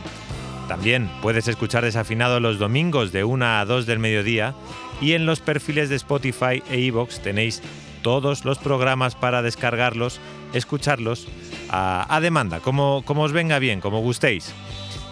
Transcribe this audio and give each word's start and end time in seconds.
También 0.68 1.10
puedes 1.20 1.46
escuchar 1.48 1.84
Desafinado 1.84 2.40
los 2.40 2.58
domingos 2.58 3.12
de 3.12 3.24
1 3.24 3.44
a 3.44 3.64
2 3.64 3.86
del 3.86 3.98
mediodía 3.98 4.54
y 5.00 5.12
en 5.12 5.26
los 5.26 5.40
perfiles 5.40 5.88
de 5.88 5.96
Spotify 5.96 6.62
e 6.70 6.80
iVoox 6.80 7.20
tenéis 7.20 7.62
todos 8.02 8.44
los 8.44 8.58
programas 8.58 9.14
para 9.14 9.42
descargarlos, 9.42 10.20
escucharlos 10.52 11.26
a, 11.70 12.18
demanda, 12.20 12.60
como, 12.60 13.02
os 13.06 13.32
venga 13.32 13.58
bien, 13.58 13.80
como 13.80 14.00
gustéis. 14.00 14.52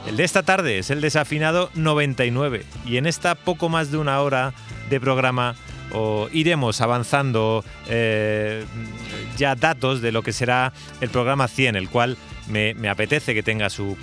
El 0.06 0.16
de 0.16 0.24
esta 0.24 0.42
tarde 0.42 0.78
es 0.78 0.90
el 0.90 1.00
desafinado 1.00 1.70
99 1.74 2.64
y 2.84 2.96
en 2.96 3.06
esta 3.06 3.34
poco 3.34 3.68
más 3.68 3.90
de 3.90 3.98
una 3.98 4.20
hora 4.20 4.52
de 4.90 5.00
programa 5.00 5.54
iremos 6.32 6.80
avanzando 6.80 7.64
eh, 7.88 8.64
ya 9.36 9.54
datos 9.54 10.00
de 10.00 10.12
lo 10.12 10.22
que 10.22 10.32
será 10.32 10.72
el 11.00 11.10
programa 11.10 11.48
100, 11.48 11.76
el 11.76 11.88
cual 11.90 12.16
me, 12.48 12.88
apetece 12.88 13.34
que 13.34 13.42
tenga 13.42 13.70
su, 13.70 13.96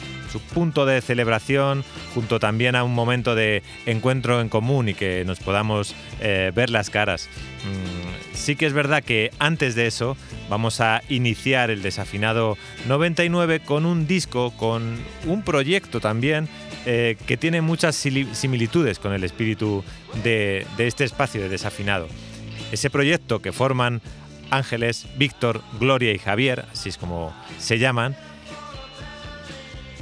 punto 0.54 0.86
de 0.86 1.02
celebración, 1.02 1.84
junto 2.14 2.40
también 2.40 2.76
a 2.76 2.84
un 2.84 2.94
momento 2.94 3.36
de 3.36 3.64
encuentro 3.86 4.42
en 4.42 4.50
común 4.50 4.90
y 4.90 4.94
que 4.94 5.24
nos 5.26 5.40
podamos 5.40 5.96
eh, 6.22 6.52
ver 6.56 6.70
las 6.70 6.90
caras. 6.90 7.28
Mm, 7.66 8.36
sí 8.36 8.56
que 8.56 8.66
es 8.66 8.74
verdad 8.74 9.04
que 9.04 9.32
antes 9.40 9.76
de 9.76 9.88
eso 9.88 10.16
vamos 10.50 10.82
a 10.82 11.02
iniciar 11.10 11.70
el 11.70 11.82
desafinado 11.82 12.58
99 12.88 13.62
con 13.62 13.86
un 13.86 14.08
disco, 14.08 14.52
con 14.52 14.98
un 15.26 15.44
proyecto 15.44 16.00
también 16.00 16.48
eh, 16.86 17.18
que 17.28 17.38
tiene 17.38 17.62
muchas 17.62 17.96
similitudes 17.96 19.00
con 19.00 19.14
el 19.14 19.24
espíritu 19.24 19.84
de, 20.24 20.66
de 20.78 20.88
este 20.88 21.04
espacio 21.04 21.42
de 21.42 21.50
desafinado. 21.50 22.08
Ese 22.72 22.90
proyecto 22.90 23.42
que 23.42 23.52
forman 23.52 24.02
Ángeles, 24.52 25.08
Víctor, 25.18 25.62
Gloria 25.80 26.12
y 26.14 26.20
Javier, 26.20 26.66
así 26.72 26.90
es 26.90 26.98
como 26.98 27.34
se 27.60 27.80
llaman, 27.80 28.16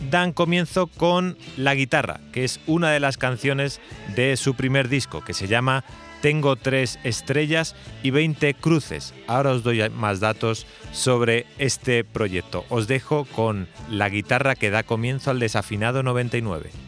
dan 0.10 0.34
comienzo 0.34 0.88
con 0.88 1.38
La 1.58 1.76
guitarra, 1.76 2.20
que 2.32 2.44
es 2.44 2.60
una 2.68 2.92
de 2.92 3.00
las 3.00 3.18
canciones 3.18 3.82
de 4.16 4.38
su 4.38 4.56
primer 4.56 4.90
disco, 4.90 5.24
que 5.24 5.34
se 5.34 5.48
llama 5.48 5.84
Tengo 6.22 6.56
tres 6.56 7.00
estrellas 7.04 7.76
y 8.04 8.12
20 8.12 8.54
cruces. 8.56 9.14
Ahora 9.28 9.52
os 9.52 9.64
doy 9.64 9.90
más 9.90 10.20
datos 10.20 10.66
sobre 10.92 11.46
este 11.58 12.04
proyecto. 12.04 12.66
Os 12.70 12.88
dejo 12.88 13.26
con 13.26 13.68
La 13.90 14.10
guitarra 14.10 14.56
que 14.56 14.70
da 14.70 14.84
comienzo 14.84 15.32
al 15.32 15.40
desafinado 15.40 16.04
99. 16.04 16.87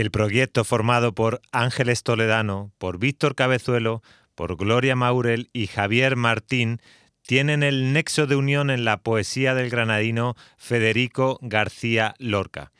El 0.00 0.10
proyecto 0.10 0.64
formado 0.64 1.14
por 1.14 1.42
Ángeles 1.52 2.02
Toledano, 2.04 2.72
por 2.78 2.98
Víctor 2.98 3.34
Cabezuelo, 3.34 4.02
por 4.34 4.56
Gloria 4.56 4.96
Maurel 4.96 5.50
y 5.52 5.66
Javier 5.66 6.16
Martín 6.16 6.80
tienen 7.20 7.62
el 7.62 7.92
nexo 7.92 8.26
de 8.26 8.34
unión 8.34 8.70
en 8.70 8.86
la 8.86 9.02
poesía 9.02 9.54
del 9.54 9.68
granadino 9.68 10.36
Federico 10.56 11.38
García 11.42 12.14
Lorca. 12.18 12.72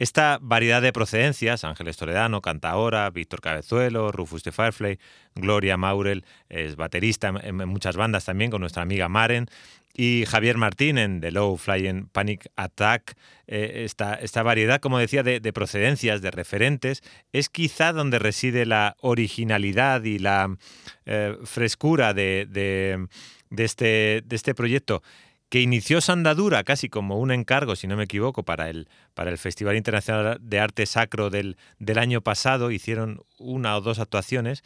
Esta 0.00 0.38
variedad 0.40 0.80
de 0.80 0.94
procedencias, 0.94 1.62
Ángeles 1.62 1.98
Toledano, 1.98 2.40
canta 2.40 2.70
ahora, 2.70 3.10
Víctor 3.10 3.42
Cabezuelo, 3.42 4.10
Rufus 4.10 4.42
de 4.42 4.50
Firefly, 4.50 4.98
Gloria 5.34 5.76
Maurel 5.76 6.24
es 6.48 6.76
baterista 6.76 7.34
en 7.42 7.56
muchas 7.68 7.98
bandas 7.98 8.24
también 8.24 8.50
con 8.50 8.62
nuestra 8.62 8.80
amiga 8.80 9.10
Maren, 9.10 9.50
y 9.94 10.24
Javier 10.26 10.56
Martín 10.56 10.96
en 10.96 11.20
The 11.20 11.32
Low 11.32 11.58
Flying 11.58 12.06
Panic 12.06 12.50
Attack. 12.56 13.14
Eh, 13.46 13.84
esta, 13.84 14.42
variedad, 14.42 14.80
como 14.80 14.98
decía, 14.98 15.22
de, 15.22 15.52
procedencias, 15.52 16.22
de 16.22 16.30
referentes, 16.30 17.02
es 17.34 17.50
quizá 17.50 17.92
donde 17.92 18.18
reside 18.18 18.64
la 18.64 18.96
originalidad 19.02 20.02
y 20.04 20.18
la 20.18 20.56
eh, 21.04 21.36
frescura 21.44 22.14
de, 22.14 23.06
este, 23.50 24.22
de 24.24 24.36
este 24.36 24.54
proyecto 24.54 25.02
que 25.50 25.60
inició 25.60 26.00
su 26.00 26.12
andadura 26.12 26.64
casi 26.64 26.88
como 26.88 27.18
un 27.18 27.32
encargo, 27.32 27.76
si 27.76 27.86
no 27.86 27.96
me 27.96 28.04
equivoco, 28.04 28.44
para 28.44 28.70
el, 28.70 28.88
para 29.14 29.30
el 29.30 29.36
Festival 29.36 29.76
Internacional 29.76 30.38
de 30.40 30.60
Arte 30.60 30.86
Sacro 30.86 31.28
del, 31.28 31.56
del 31.78 31.98
año 31.98 32.22
pasado. 32.22 32.70
Hicieron 32.70 33.22
una 33.38 33.76
o 33.76 33.80
dos 33.80 33.98
actuaciones, 33.98 34.62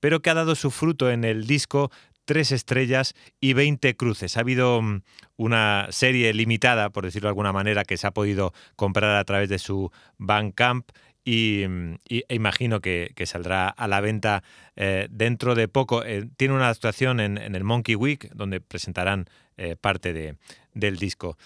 pero 0.00 0.20
que 0.22 0.30
ha 0.30 0.34
dado 0.34 0.54
su 0.54 0.70
fruto 0.70 1.10
en 1.10 1.24
el 1.24 1.46
disco 1.46 1.90
tres 2.24 2.52
estrellas 2.52 3.14
y 3.40 3.54
20 3.54 3.96
cruces. 3.96 4.36
Ha 4.36 4.40
habido 4.40 4.80
mm, 4.82 5.00
una 5.38 5.86
serie 5.90 6.32
limitada, 6.34 6.90
por 6.90 7.04
decirlo 7.04 7.26
de 7.26 7.30
alguna 7.30 7.52
manera, 7.52 7.84
que 7.84 7.96
se 7.96 8.06
ha 8.06 8.12
podido 8.12 8.52
comprar 8.76 9.16
a 9.16 9.24
través 9.24 9.48
de 9.48 9.58
su 9.58 9.90
Bandcamp 10.18 10.90
y, 11.24 11.64
mm, 11.66 11.94
e 12.08 12.34
imagino 12.34 12.80
que, 12.80 13.12
saldrá 13.24 13.68
a 13.68 13.88
la 13.88 14.00
venta 14.00 14.42
eh, 14.76 15.08
dentro 15.10 15.54
de 15.54 15.68
poco. 15.68 16.04
Eh, 16.04 16.28
tiene 16.36 16.54
una 16.54 16.68
actuación 16.68 17.18
en, 17.18 17.38
el 17.38 17.64
Monkey 17.64 17.96
Week 17.96 18.30
donde 18.34 18.60
presentarán 18.60 19.26
eh, 19.58 19.76
parte 19.76 20.12
de, 20.12 20.36
del 20.74 20.96
disco. 20.96 21.36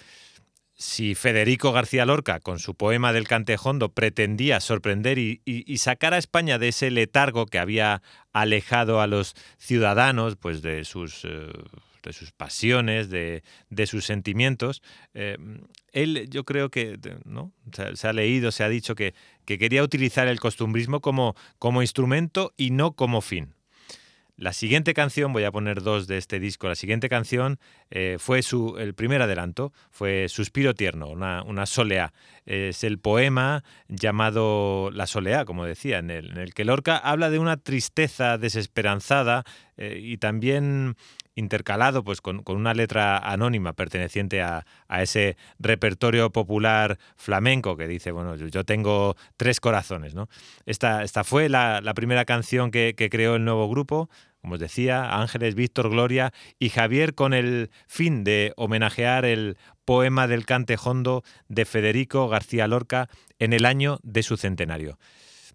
Si 0.74 1.14
Federico 1.14 1.72
García 1.72 2.06
Lorca, 2.06 2.40
con 2.40 2.58
su 2.58 2.74
poema 2.74 3.12
del 3.12 3.28
Cantejondo, 3.28 3.92
pretendía 3.92 4.60
sorprender 4.60 5.18
y, 5.18 5.40
sacar 5.78 6.12
a 6.14 6.18
España 6.18 6.58
de 6.58 6.68
ese 6.68 6.90
letargo 6.90 7.46
que 7.46 7.58
había 7.58 8.02
alejado 8.32 9.00
a 9.00 9.06
los 9.06 9.34
ciudadanos 9.58 10.36
pues 10.36 10.60
de 10.60 10.84
sus, 10.84 11.24
eh, 11.24 11.52
de 12.02 12.12
sus 12.12 12.32
pasiones, 12.32 13.10
de, 13.10 13.42
sus 13.86 14.04
sentimientos, 14.04 14.82
eh, 15.14 15.36
él 15.92 16.26
yo 16.28 16.44
creo 16.44 16.70
que 16.70 16.98
¿no? 17.24 17.52
se, 17.94 18.08
ha 18.08 18.12
leído, 18.12 18.50
se 18.50 18.64
ha 18.64 18.68
dicho 18.68 18.94
que, 18.94 19.14
que 19.44 19.58
quería 19.58 19.82
utilizar 19.82 20.26
el 20.26 20.40
costumbrismo 20.40 21.00
como, 21.00 21.36
como 21.58 21.82
instrumento 21.82 22.52
y 22.56 22.70
no 22.70 22.92
como 22.92 23.20
fin. 23.20 23.54
La 24.36 24.52
siguiente 24.52 24.94
canción, 24.94 25.32
voy 25.32 25.44
a 25.44 25.52
poner 25.52 25.82
dos 25.82 26.08
de 26.08 26.16
este 26.16 26.40
disco, 26.40 26.66
la 26.66 26.74
siguiente 26.74 27.08
canción 27.08 27.60
eh, 27.94 28.16
fue 28.18 28.40
su, 28.40 28.76
el 28.78 28.94
primer 28.94 29.20
adelanto, 29.20 29.70
fue 29.90 30.30
Suspiro 30.30 30.74
Tierno, 30.74 31.08
una, 31.08 31.42
una 31.42 31.66
solea. 31.66 32.14
Es 32.46 32.84
el 32.84 32.98
poema 32.98 33.64
llamado 33.86 34.90
La 34.92 35.06
Solea, 35.06 35.44
como 35.44 35.66
decía, 35.66 35.98
en 35.98 36.10
el, 36.10 36.54
que 36.54 36.64
Lorca 36.64 36.96
habla 36.96 37.28
de 37.28 37.38
una 37.38 37.58
tristeza 37.58 38.38
desesperanzada 38.38 39.44
eh, 39.76 40.00
y 40.02 40.16
también 40.16 40.96
intercalado 41.34 42.04
pues, 42.04 42.20
con, 42.20 42.42
una 42.46 42.74
letra 42.74 43.18
anónima 43.18 43.72
perteneciente 43.72 44.42
a, 44.42 44.64
ese 45.00 45.36
repertorio 45.58 46.30
popular 46.30 46.98
flamenco 47.16 47.76
que 47.76 47.88
dice, 47.88 48.10
bueno, 48.10 48.36
yo, 48.36 48.64
tengo 48.64 49.16
tres 49.36 49.60
corazones. 49.60 50.14
¿no? 50.14 50.28
Esta, 50.66 51.02
esta 51.02 51.24
fue 51.24 51.48
la, 51.48 51.80
primera 51.94 52.24
canción 52.24 52.70
que, 52.70 52.94
creó 53.10 53.36
el 53.36 53.44
nuevo 53.44 53.68
grupo, 53.68 54.08
como 54.42 54.54
os 54.54 54.60
decía, 54.60 55.20
Ángeles, 55.20 55.54
Víctor, 55.54 55.88
Gloria 55.88 56.32
y 56.58 56.68
Javier 56.68 57.14
con 57.14 57.32
el 57.32 57.70
fin 57.86 58.24
de 58.24 58.52
homenajear 58.56 59.24
el 59.24 59.56
poema 59.84 60.26
del 60.26 60.44
cantejondo 60.44 61.22
de 61.48 61.64
Federico 61.64 62.28
García 62.28 62.66
Lorca 62.66 63.08
en 63.38 63.52
el 63.52 63.64
año 63.64 64.00
de 64.02 64.24
su 64.24 64.36
centenario. 64.36 64.98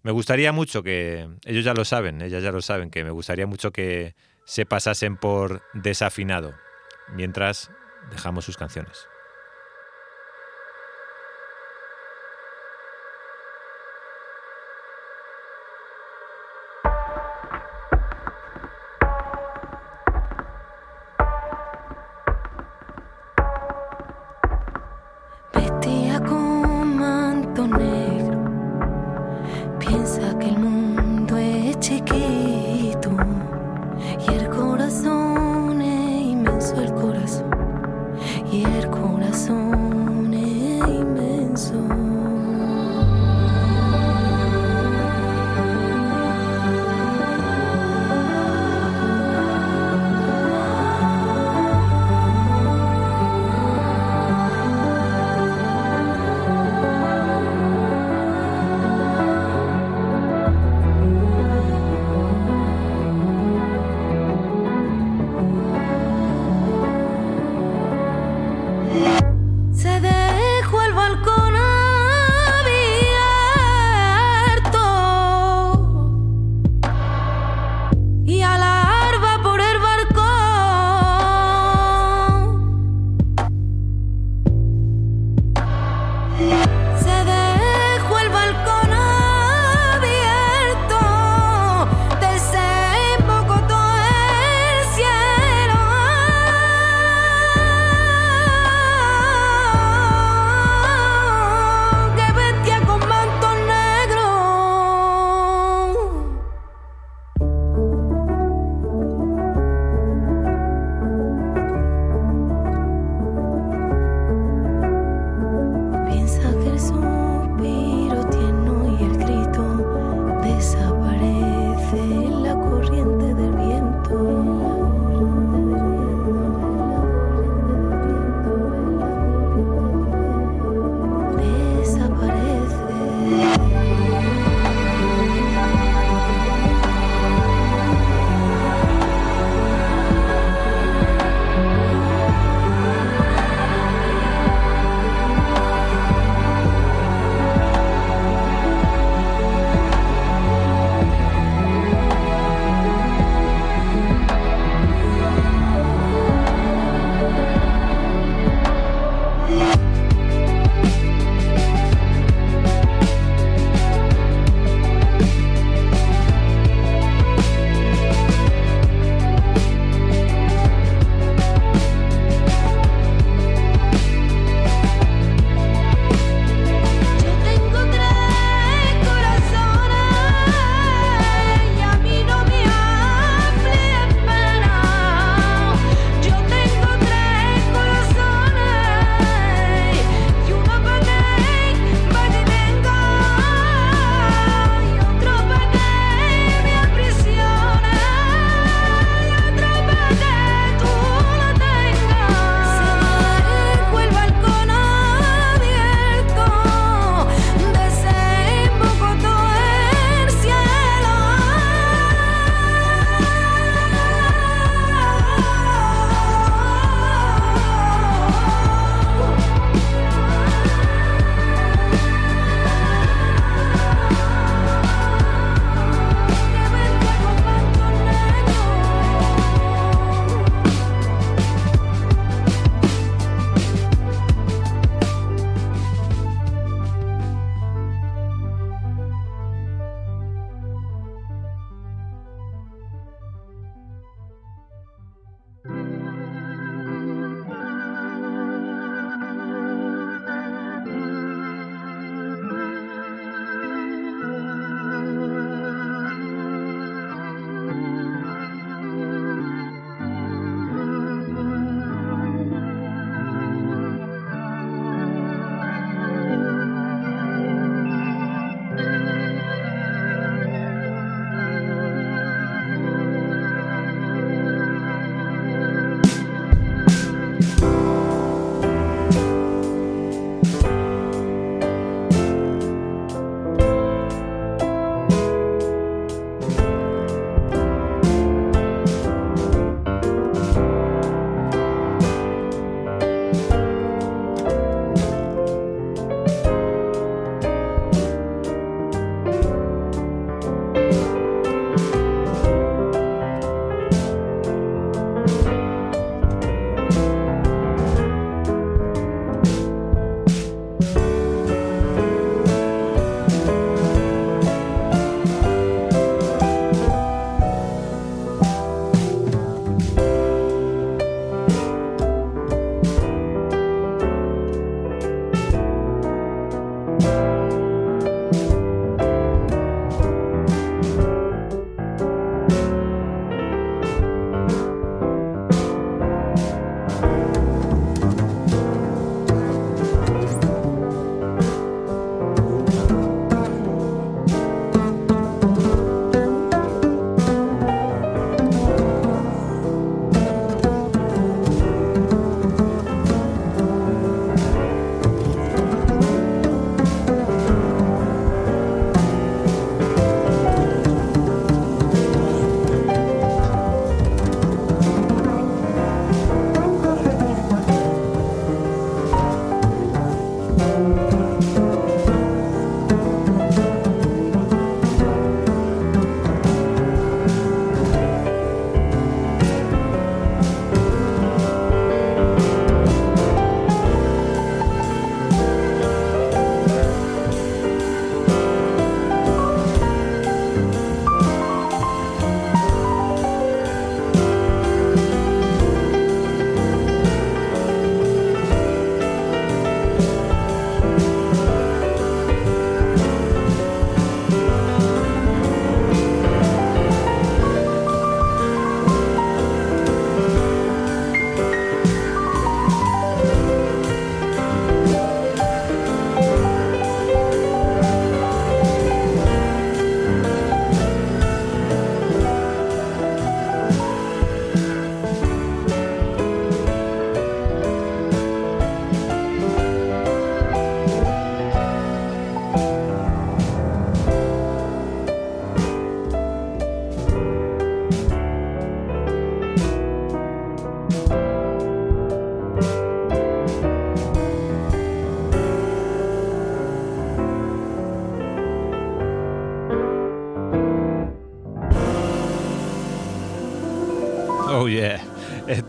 Me 0.02 0.10
gustaría 0.10 0.52
mucho 0.52 0.82
que, 0.82 1.28
ellos 1.44 1.64
ya 1.64 1.74
lo 1.74 1.84
saben, 1.84 2.22
ellas 2.22 2.42
ya 2.42 2.50
lo 2.50 2.62
saben, 2.62 2.90
que 2.90 3.04
me 3.04 3.10
gustaría 3.10 3.46
mucho 3.46 3.72
que 3.72 4.14
se 4.46 4.64
pasasen 4.64 5.18
por 5.18 5.62
desafinado, 5.74 6.54
mientras 7.12 7.70
dejamos 8.10 8.46
sus 8.46 8.56
canciones. 8.56 9.06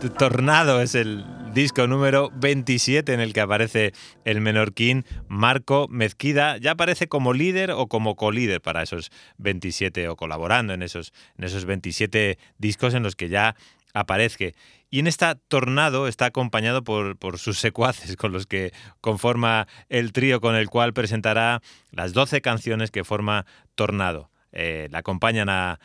Tornado 0.08 0.80
es 0.80 0.94
el 0.94 1.24
disco 1.52 1.86
número 1.86 2.30
27 2.36 3.12
en 3.12 3.20
el 3.20 3.34
que 3.34 3.42
aparece 3.42 3.92
el 4.24 4.40
menorquín 4.40 5.04
Marco 5.28 5.88
Mezquida. 5.90 6.56
Ya 6.56 6.72
aparece 6.72 7.08
como 7.08 7.34
líder 7.34 7.72
o 7.72 7.86
como 7.86 8.16
colíder 8.16 8.62
para 8.62 8.82
esos 8.82 9.10
27 9.38 10.08
o 10.08 10.16
colaborando 10.16 10.72
en 10.72 10.82
esos, 10.82 11.12
en 11.36 11.44
esos 11.44 11.66
27 11.66 12.38
discos 12.56 12.94
en 12.94 13.02
los 13.02 13.14
que 13.14 13.28
ya 13.28 13.56
aparece. 13.92 14.54
Y 14.88 15.00
en 15.00 15.06
esta 15.06 15.34
Tornado 15.34 16.08
está 16.08 16.26
acompañado 16.26 16.82
por, 16.82 17.18
por, 17.18 17.38
sus 17.38 17.58
secuaces 17.58 18.16
con 18.16 18.32
los 18.32 18.46
que 18.46 18.72
conforma 19.00 19.68
el 19.90 20.12
trío 20.12 20.40
con 20.40 20.54
el 20.54 20.68
cual 20.68 20.94
presentará 20.94 21.60
las 21.90 22.14
12 22.14 22.40
canciones 22.40 22.90
que 22.90 23.04
forma 23.04 23.44
Tornado. 23.74 24.29
Eh, 24.52 24.88
la 24.90 24.98
acompañan 24.98 25.48
a, 25.48 25.78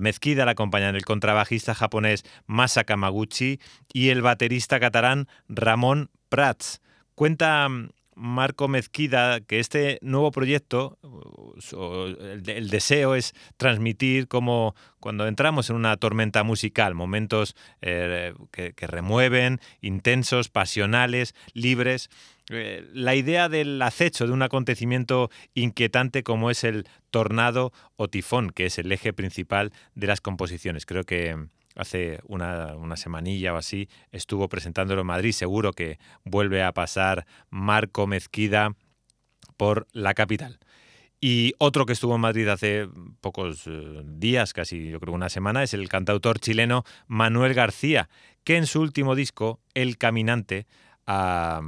Mezquida, 0.00 0.44
la 0.44 0.52
acompañan 0.52 0.96
el 0.96 1.04
contrabajista 1.04 1.74
japonés 1.74 2.24
Masa 2.46 2.84
Kamaguchi 2.84 3.60
y 3.92 4.08
el 4.10 4.22
baterista 4.22 4.80
catalán 4.80 5.28
Ramón 5.48 6.10
Prats. 6.28 6.80
Cuenta 7.14 7.68
mm, 7.68 7.90
Marco 8.20 8.68
Mezquida 8.68 9.40
que 9.40 9.60
este 9.60 9.98
nuevo 10.02 10.30
proyecto, 10.30 10.98
el, 12.44 12.68
deseo 12.68 13.14
es 13.14 13.34
transmitir 13.56 14.28
como 14.28 14.74
cuando 15.00 15.26
entramos 15.26 15.70
en 15.70 15.76
una 15.76 15.96
tormenta 15.96 16.44
musical, 16.44 16.94
momentos 16.94 17.56
eh, 17.80 18.34
que 18.52 18.86
remueven, 18.86 19.58
intensos, 19.80 20.50
pasionales, 20.50 21.34
libres. 21.54 22.10
Eh, 22.50 22.86
la 22.92 23.14
idea 23.14 23.48
del 23.48 23.80
acecho 23.80 24.26
de 24.26 24.32
un 24.32 24.42
acontecimiento 24.42 25.30
inquietante 25.54 26.22
como 26.22 26.50
es 26.50 26.62
el 26.64 26.86
tornado 27.10 27.72
o 27.96 28.08
tifón, 28.08 28.50
que 28.50 28.66
es 28.66 28.78
el 28.78 28.92
eje 28.92 29.14
principal 29.14 29.72
de 29.94 30.08
las 30.08 30.20
composiciones. 30.20 30.84
Creo 30.84 31.04
que 31.04 31.46
hace 31.76 32.20
una, 32.26 32.76
una, 32.76 32.96
semanilla 32.96 33.54
o 33.54 33.56
así 33.56 33.88
estuvo 34.12 34.48
presentándolo 34.48 35.02
en 35.02 35.06
Madrid. 35.06 35.32
Seguro 35.32 35.72
que 35.72 35.98
vuelve 36.24 36.62
a 36.62 36.72
pasar 36.72 37.26
Marco 37.50 38.06
Mezquida 38.06 38.74
por 39.56 39.86
la 39.92 40.14
capital. 40.14 40.58
Y 41.20 41.52
otro 41.58 41.84
que 41.84 41.92
estuvo 41.92 42.14
en 42.14 42.22
Madrid 42.22 42.48
hace 42.48 42.88
pocos 43.20 43.66
eh, 43.66 44.02
días, 44.04 44.54
casi 44.54 44.88
yo 44.88 45.00
creo 45.00 45.14
una 45.14 45.28
semana, 45.28 45.62
es 45.62 45.74
el 45.74 45.88
cantautor 45.88 46.40
chileno 46.40 46.84
Manuel 47.08 47.52
García, 47.52 48.08
que 48.42 48.56
en 48.56 48.66
su 48.66 48.80
último 48.80 49.14
disco, 49.14 49.60
El 49.74 49.98
Caminante, 49.98 50.66
ha, 51.06 51.60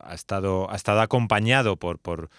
ha 0.00 0.14
estado, 0.14 0.70
ha 0.70 0.76
estado 0.76 1.00
acompañado 1.00 1.76
por, 1.76 1.98
por, 1.98 2.30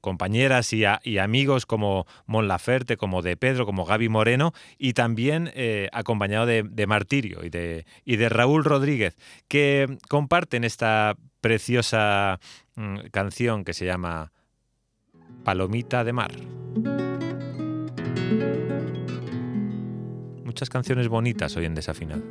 compañeras 0.00 0.72
y, 0.72 0.84
amigos 1.18 1.66
como 1.66 2.06
Mon 2.26 2.46
Laferte, 2.46 2.96
como 2.96 3.20
de 3.20 3.36
Pedro, 3.36 3.66
como 3.66 3.84
Gaby 3.84 4.08
Moreno, 4.08 4.52
y 4.78 4.92
también 4.92 5.50
eh, 5.54 5.88
acompañado 5.92 6.46
de, 6.46 6.62
de, 6.62 6.86
Martirio 6.86 7.44
y 7.44 7.50
de, 7.50 7.84
y 8.04 8.16
de 8.16 8.28
Raúl 8.28 8.64
Rodríguez, 8.64 9.16
que 9.48 9.98
comparten 10.08 10.62
esta 10.62 11.16
preciosa 11.40 12.38
mm, 12.76 13.08
canción 13.10 13.64
que 13.64 13.74
se 13.74 13.86
llama 13.86 14.32
Palomita 15.44 16.04
de 16.04 16.12
Mar. 16.12 16.32
Muchas 20.44 20.70
canciones 20.70 21.08
bonitas 21.08 21.56
hoy 21.56 21.64
en 21.66 21.74
Desafinado. 21.74 22.22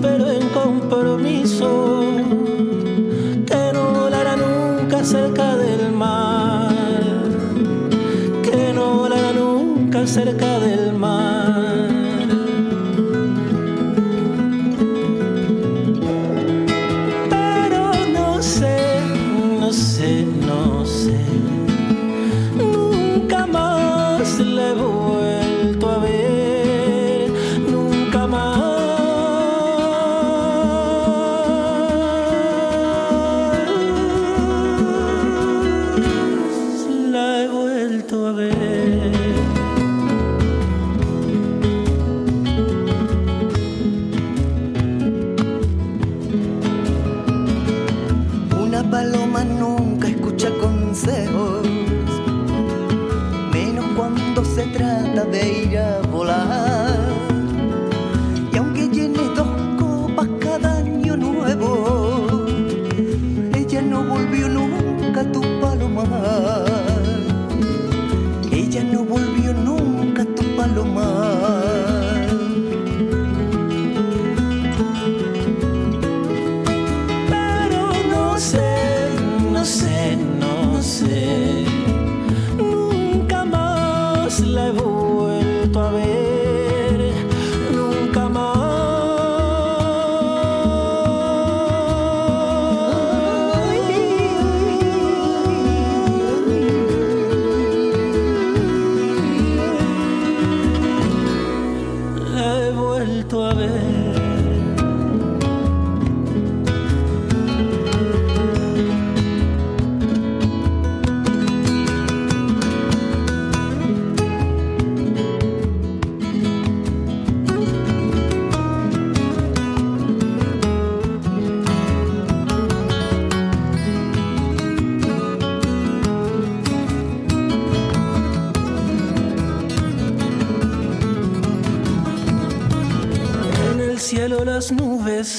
pero 0.00 0.30
en 0.30 0.48
compromiso, 0.48 2.02
que 3.46 3.72
no 3.72 3.92
volará 4.00 4.36
nunca 4.36 5.04
cerca 5.04 5.56
del 5.56 5.92
mar, 5.92 6.72
que 8.42 8.72
no 8.74 8.94
volará 8.98 9.32
nunca 9.32 10.06
cerca 10.06 10.58
del. 10.60 10.75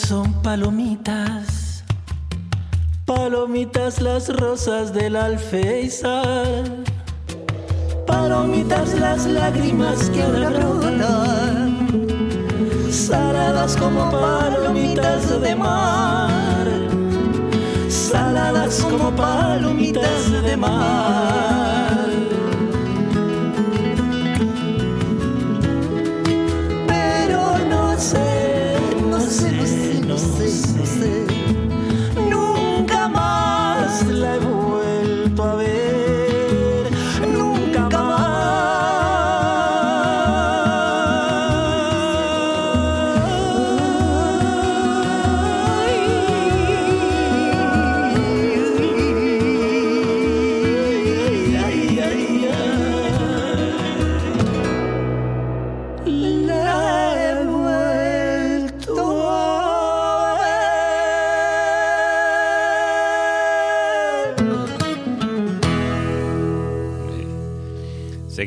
Son 0.08 0.32
palomitas, 0.41 1.84
palomitas 3.06 4.00
las 4.00 4.30
rosas 4.30 4.93
del 4.93 5.17
alféizar, 5.17 6.63
palomitas 8.06 8.93
las 8.93 9.26
lágrimas 9.26 10.10
que 10.12 10.24
ahora 10.24 10.50
brotan, 10.50 12.08
saladas 12.89 13.76
como 13.76 14.10
palomitas 14.10 15.41
de 15.41 15.56
mar, 15.58 16.67
saladas 17.89 18.80
como 18.89 19.13
palomitas 19.13 20.32
de 20.41 20.56
mar. 20.56 21.66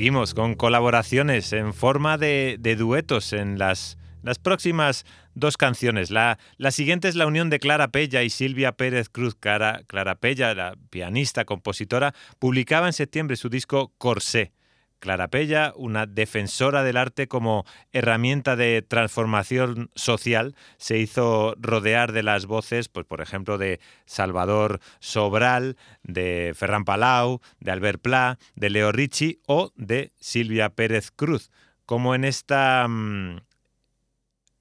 Seguimos 0.00 0.32
con 0.32 0.54
colaboraciones 0.54 1.52
en 1.52 1.74
forma 1.74 2.16
de, 2.16 2.56
duetos 2.78 3.34
en 3.34 3.58
las, 3.58 3.98
las 4.22 4.38
próximas 4.38 5.04
dos 5.34 5.58
canciones. 5.58 6.10
La, 6.10 6.38
la, 6.56 6.70
siguiente 6.70 7.06
es 7.06 7.16
la 7.16 7.26
unión 7.26 7.50
de 7.50 7.58
Clara 7.58 7.88
Pella 7.88 8.22
y 8.22 8.30
Silvia 8.30 8.72
Pérez 8.72 9.10
Cruz. 9.10 9.34
Clara, 9.34 9.82
Clara 9.86 10.14
Pella, 10.14 10.54
la 10.54 10.74
pianista, 10.88 11.44
compositora, 11.44 12.14
publicaba 12.38 12.86
en 12.86 12.94
septiembre 12.94 13.36
su 13.36 13.50
disco 13.50 13.92
Corsé. 13.98 14.52
Clara 15.00 15.28
Pella, 15.28 15.72
una 15.76 16.06
defensora 16.06 16.84
del 16.84 16.98
arte 16.98 17.26
como 17.26 17.64
herramienta 17.92 18.54
de 18.54 18.82
transformación 18.82 19.90
social, 19.94 20.54
se 20.76 20.98
hizo 20.98 21.54
rodear 21.58 22.12
de 22.12 22.22
las 22.22 22.46
voces, 22.46 22.88
pues 22.88 23.06
por 23.06 23.20
ejemplo, 23.20 23.58
de 23.58 23.80
Salvador 24.04 24.80
Sobral, 25.00 25.76
de 26.02 26.52
Ferran 26.54 26.84
Palau, 26.84 27.40
de 27.58 27.70
Albert 27.72 28.02
Pla, 28.02 28.38
de 28.54 28.70
Leo 28.70 28.92
Ricci 28.92 29.40
o 29.46 29.72
de 29.74 30.12
Silvia 30.20 30.68
Pérez 30.68 31.10
Cruz, 31.10 31.50
como 31.86 32.14
en 32.14 32.24
esta 32.24 32.86
mm, 32.86 33.40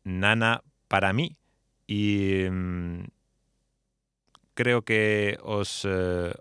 Nana 0.06 0.64
para 0.88 1.14
mí. 1.14 1.38
Y 1.86 2.46
mm, 2.50 3.04
creo 4.54 4.84
que 4.84 5.38
os 5.42 5.86
eh, 5.90 6.34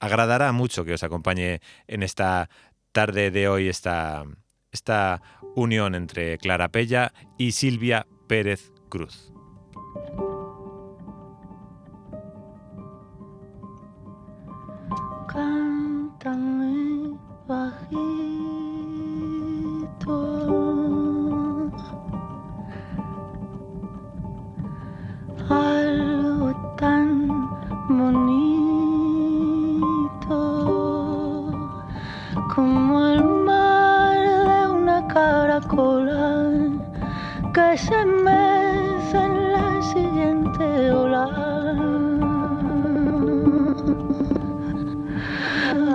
agradará 0.00 0.52
mucho 0.52 0.84
que 0.84 0.94
os 0.94 1.02
acompañe 1.02 1.60
en 1.86 2.02
esta 2.02 2.48
tarde 2.96 3.30
de 3.30 3.46
hoy 3.46 3.68
esta, 3.68 4.24
esta 4.72 5.20
unión 5.54 5.94
entre 5.94 6.38
Clara 6.38 6.70
Pella 6.70 7.12
y 7.36 7.52
Silvia 7.52 8.06
Pérez 8.26 8.72
Cruz. 8.88 9.34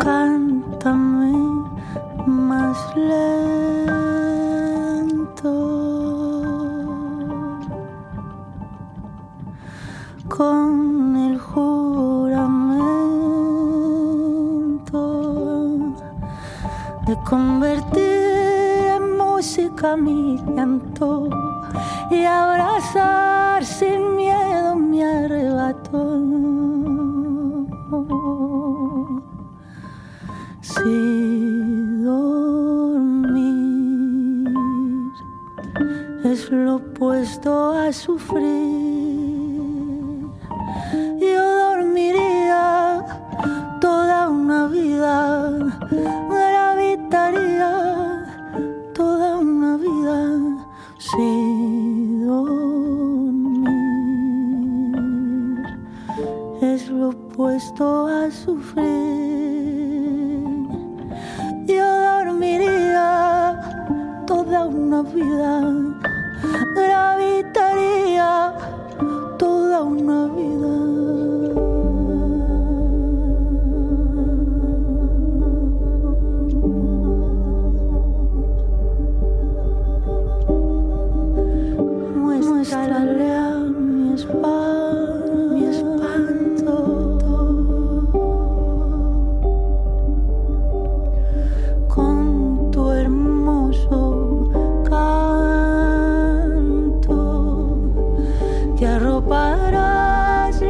Cántame 0.03 1.31
más 2.25 2.77
lento. 2.95 3.21
Con 10.27 11.15
el 11.17 11.39
de 17.05 17.15
convertir 17.29 18.01
en 18.95 19.17
música 19.17 19.95
mi 19.97 20.37
llanto 20.55 21.20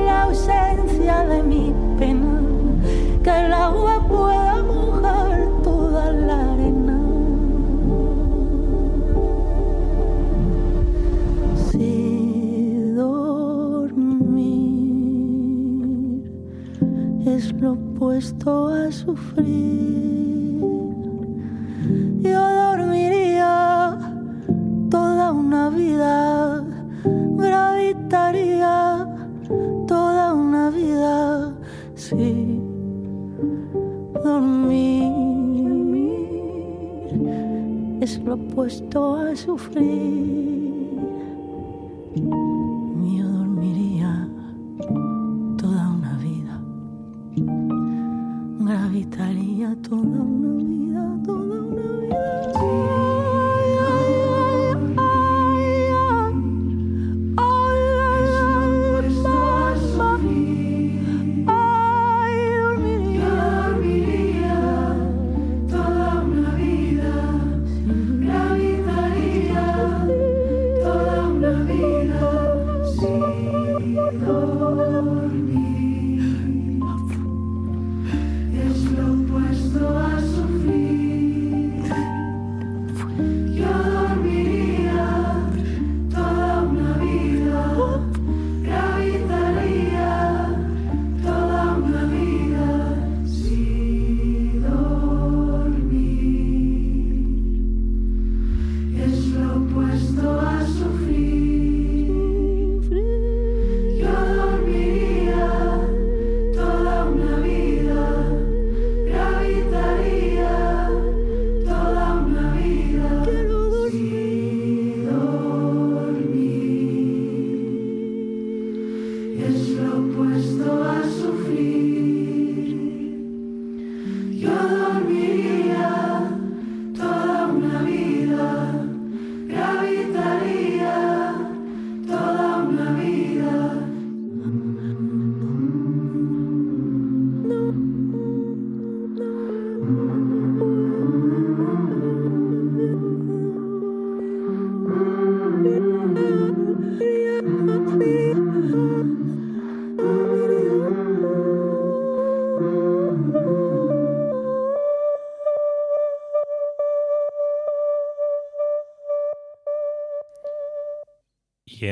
la 0.05 0.23
ausencia 0.23 1.23
de 1.25 1.43
mi 1.43 1.73
pena, 1.97 2.41
que 3.23 3.29
el 3.45 3.53
agua 3.53 4.07
pueda 4.07 4.63
mojar 4.63 5.47
toda 5.63 6.11
la 6.11 6.53
arena. 6.53 6.99
Si 11.69 12.91
dormir 12.95 14.21
es 17.25 17.53
lo 17.53 17.73
opuesto 17.73 18.69
a 18.69 18.91
sufrir, 18.91 20.61
yo 22.21 22.41
dormiría 22.63 23.97
toda 24.89 25.31
una 25.31 25.69
vida 25.69 26.63
gravitaría 27.37 28.50
dormir 34.23 35.11
es 38.01 38.19
lo 38.19 38.33
opuesto 38.33 39.15
a 39.15 39.35
sufrir. 39.35 40.60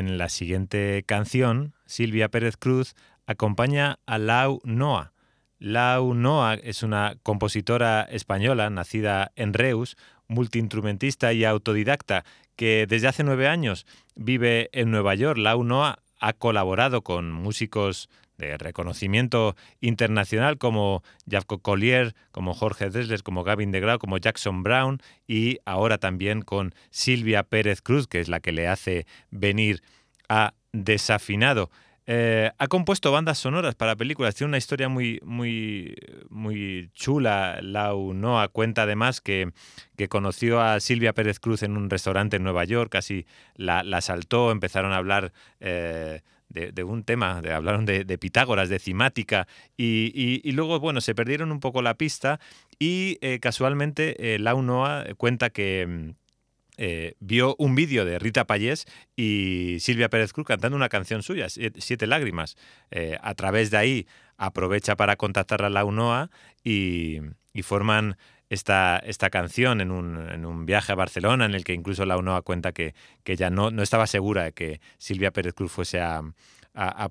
La 0.07 0.29
siguiente 0.29 1.03
canción, 1.05 1.73
Silvia 1.85 2.29
Pérez 2.29 2.57
Cruz 2.57 2.95
acompaña 3.25 3.99
a 4.05 4.17
Lau 4.17 4.61
Noa. 4.63 5.13
Lau 5.59 6.13
Noa 6.13 6.55
es 6.55 6.83
una 6.83 7.17
compositora 7.21 8.03
española 8.03 8.69
nacida 8.69 9.31
en 9.35 9.53
Reus, 9.53 9.97
multiinstrumentista 10.27 11.33
y 11.33 11.43
autodidacta 11.43 12.23
que 12.55 12.85
desde 12.87 13.07
hace 13.07 13.23
nueve 13.23 13.47
años 13.47 13.85
vive 14.15 14.69
en 14.71 14.91
Nueva 14.91 15.15
York. 15.15 15.37
Lau 15.37 15.63
Noa 15.63 15.99
ha 16.19 16.33
colaborado 16.33 17.03
con 17.03 17.31
músicos 17.31 18.09
de 18.39 18.57
reconocimiento 18.57 19.55
internacional 19.81 20.57
como 20.57 21.03
Jacob 21.29 21.61
Collier, 21.61 22.15
como 22.31 22.55
Jorge 22.55 22.89
Dresler, 22.89 23.21
como 23.21 23.43
Gavin 23.43 23.71
DeGraw, 23.71 23.99
como 23.99 24.17
Jackson 24.17 24.63
Brown 24.63 24.99
y 25.27 25.59
ahora 25.65 25.99
también 25.99 26.41
con 26.41 26.73
Silvia 26.89 27.43
Pérez 27.43 27.81
Cruz, 27.81 28.07
que 28.07 28.19
es 28.19 28.29
la 28.29 28.39
que 28.39 28.51
le 28.51 28.67
hace 28.67 29.05
venir 29.29 29.81
a 30.27 30.53
Desafinado. 30.71 31.69
Eh, 32.11 32.49
ha 32.57 32.67
compuesto 32.67 33.11
bandas 33.11 33.37
sonoras 33.37 33.75
para 33.75 33.95
películas, 33.95 34.33
tiene 34.33 34.49
una 34.49 34.57
historia 34.57 34.89
muy, 34.89 35.19
muy, 35.23 35.95
muy 36.29 36.89
chula. 36.95 37.59
Lau 37.61 38.15
Noa 38.15 38.47
cuenta 38.47 38.83
además 38.83 39.21
que, 39.21 39.51
que, 39.95 40.07
conoció 40.07 40.59
a 40.59 40.79
Silvia 40.79 41.13
Pérez 41.13 41.39
Cruz 41.39 41.61
en 41.61 41.77
un 41.77 41.87
restaurante 41.87 42.37
en 42.37 42.43
Nueva 42.43 42.63
York, 42.63 42.91
casi 42.91 43.27
la, 43.53 43.83
la 43.83 44.01
saltó, 44.01 44.49
empezaron 44.49 44.91
a 44.91 44.97
hablar 44.97 45.33
eh, 45.59 46.21
de, 46.49 46.83
un 46.83 47.03
tema, 47.03 47.41
de, 47.41 47.53
hablaron 47.53 47.85
de, 47.85 48.17
Pitágoras, 48.17 48.69
de 48.69 48.79
cimática, 48.79 49.47
y, 49.77 50.51
luego, 50.51 50.79
bueno, 50.79 51.01
se 51.01 51.15
perdieron 51.15 51.51
un 51.51 51.59
poco 51.59 51.81
la 51.81 51.93
pista 51.95 52.39
y 52.79 53.17
eh, 53.21 53.39
casualmente 53.39 54.37
Lau 54.39 54.61
Noa 54.61 55.05
cuenta 55.17 55.49
que 55.49 56.15
eh, 56.81 57.15
vio 57.19 57.57
un 57.59 57.75
vídeo 57.75 58.05
de 58.05 58.19
Rita 58.19 58.47
Payés 58.47 58.85
y 59.17 59.75
Silvia 59.81 60.07
Pérez 60.07 60.31
Cruz 60.31 60.47
cantando 60.47 60.77
una 60.77 60.87
canción 60.87 61.23
suya, 61.23 61.47
Siete 61.49 62.07
Lágrimas. 62.07 62.55
Eh, 62.89 63.17
a 63.21 63.35
través 63.35 63.69
de 63.69 63.75
ahí 63.75 64.07
aprovecha 64.37 64.95
para 64.95 65.17
contactar 65.17 65.61
a 65.63 65.69
la 65.69 65.83
UNOA 65.83 66.29
y, 66.63 67.19
forman 67.63 68.15
esta, 68.49 68.97
esta 68.97 69.29
canción 69.29 69.79
en 69.81 69.91
un, 69.91 70.65
viaje 70.65 70.91
a 70.91 70.95
Barcelona 70.95 71.45
en 71.45 71.53
el 71.53 71.63
que 71.63 71.73
incluso 71.73 72.05
la 72.05 72.17
UNOA 72.17 72.41
cuenta 72.41 72.71
que, 72.71 72.93
que 73.23 73.33
ella 73.33 73.49
no, 73.49 73.71
no, 73.71 73.81
estaba 73.81 74.07
segura 74.07 74.43
de 74.43 74.51
que 74.51 74.81
Silvia 74.97 75.31
Pérez 75.31 75.53
Cruz 75.53 75.71
fuese 75.71 76.01
a, 76.01 76.23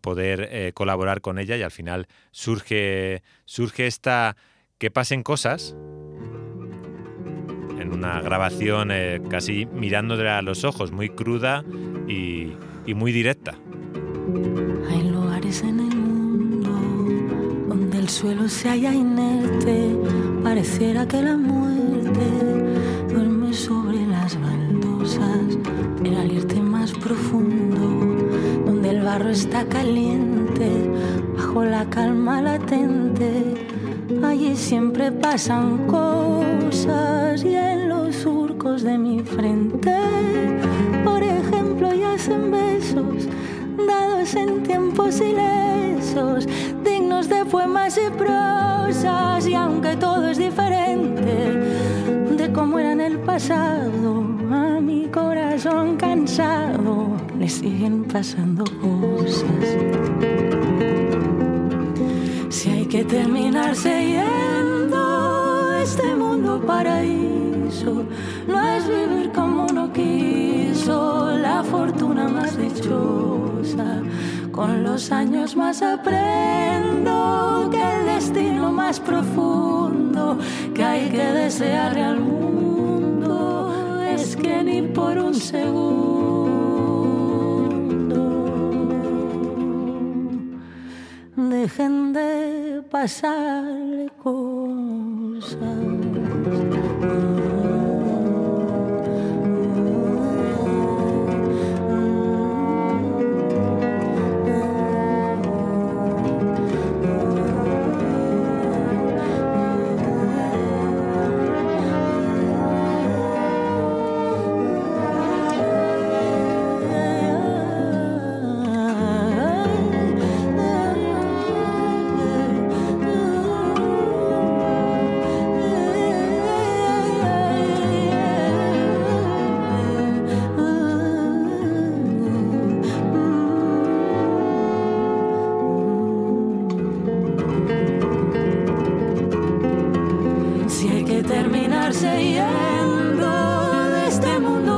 poder 0.01 0.49
eh, 0.51 0.73
colaborar 0.73 1.21
con 1.21 1.39
ella 1.39 1.57
y 1.57 1.63
al 1.63 1.71
final 1.71 2.07
surge, 2.31 3.23
surge 3.45 3.87
esta 3.87 4.37
que 4.79 4.91
pasen 4.91 5.23
cosas 5.23 5.77
en 7.79 7.93
una 7.93 8.21
grabación 8.23 8.91
eh, 8.91 9.21
casi 9.29 9.67
mirándole 9.67 10.29
a 10.31 10.41
los 10.43 10.65
ojos, 10.65 10.91
muy 10.91 11.11
cruda 11.11 11.65
y, 12.07 12.55
y 12.87 12.95
muy 12.95 13.13
directa. 13.13 13.59
En 14.91 15.13
el 18.09 18.15
suelo 18.15 18.49
se 18.49 18.71
halla 18.71 18.95
inerte, 18.95 19.95
pareciera 20.43 21.07
que 21.07 21.21
la 21.21 21.37
muerte 21.37 22.27
duerme 23.07 23.53
sobre 23.53 24.07
las 24.07 24.41
baldosas, 24.41 25.59
el 26.03 26.17
alerta 26.17 26.59
más 26.59 26.91
profundo, 26.93 28.25
donde 28.65 28.91
el 28.91 29.03
barro 29.03 29.29
está 29.29 29.67
caliente, 29.67 30.71
bajo 31.37 31.65
la 31.65 31.85
calma 31.91 32.41
latente. 32.41 33.67
Allí 34.25 34.57
siempre 34.57 35.13
pasan 35.13 35.87
cosas 35.87 37.45
y 37.45 37.55
en 37.57 37.91
los 37.91 38.17
surcos 38.17 38.85
de 38.85 38.97
mi 38.97 39.21
frente, 39.21 39.95
por 41.05 41.23
ejemplo, 41.23 41.93
yacen 41.93 42.51
besos 42.53 43.29
dados 43.87 44.35
en 44.35 44.63
tiempos 44.63 45.21
ilesos, 45.21 46.47
dignos 46.85 47.29
de 47.29 47.45
poemas 47.45 47.99
y 47.99 48.11
prosas. 48.11 49.47
Y 49.47 49.55
aunque 49.55 49.97
todo 49.97 50.29
es 50.29 50.39
diferente 50.39 51.35
de 52.37 52.53
cómo 52.53 52.79
era 52.79 52.93
en 52.93 53.01
el 53.01 53.19
pasado, 53.19 54.25
a 54.51 54.81
mi 54.81 55.09
corazón 55.09 55.97
cansado 55.97 57.17
le 57.39 57.49
siguen 57.49 58.05
pasando 58.05 58.65
cosas. 58.83 59.45
Si 62.49 62.71
hay 62.71 62.87
que 62.87 63.05
terminarse 63.05 64.07
yendo 64.07 65.79
este 65.81 66.15
mundo 66.17 66.61
no 68.47 68.69
es 68.77 68.89
vivir 68.89 69.31
como 69.33 69.67
uno 69.67 69.93
quiso, 69.93 71.31
la 71.37 71.63
fortuna 71.63 72.27
más 72.27 72.57
dichosa. 72.57 74.01
Con 74.51 74.83
los 74.83 75.13
años 75.13 75.55
más 75.55 75.83
aprendo 75.83 77.69
que 77.71 77.83
el 77.83 78.07
destino 78.07 78.73
más 78.73 78.99
profundo 79.01 80.39
que 80.75 80.83
hay 80.83 81.11
que 81.11 81.25
desearle 81.25 82.03
al 82.05 82.21
mundo 82.21 83.71
es 84.15 84.35
que 84.35 84.65
ni 84.65 84.83
por 84.83 85.19
un 85.19 85.35
segundo 85.35 86.09
dejen 91.37 92.15
de 92.15 92.83
pasarle 92.91 94.11
cosas. 94.23 95.59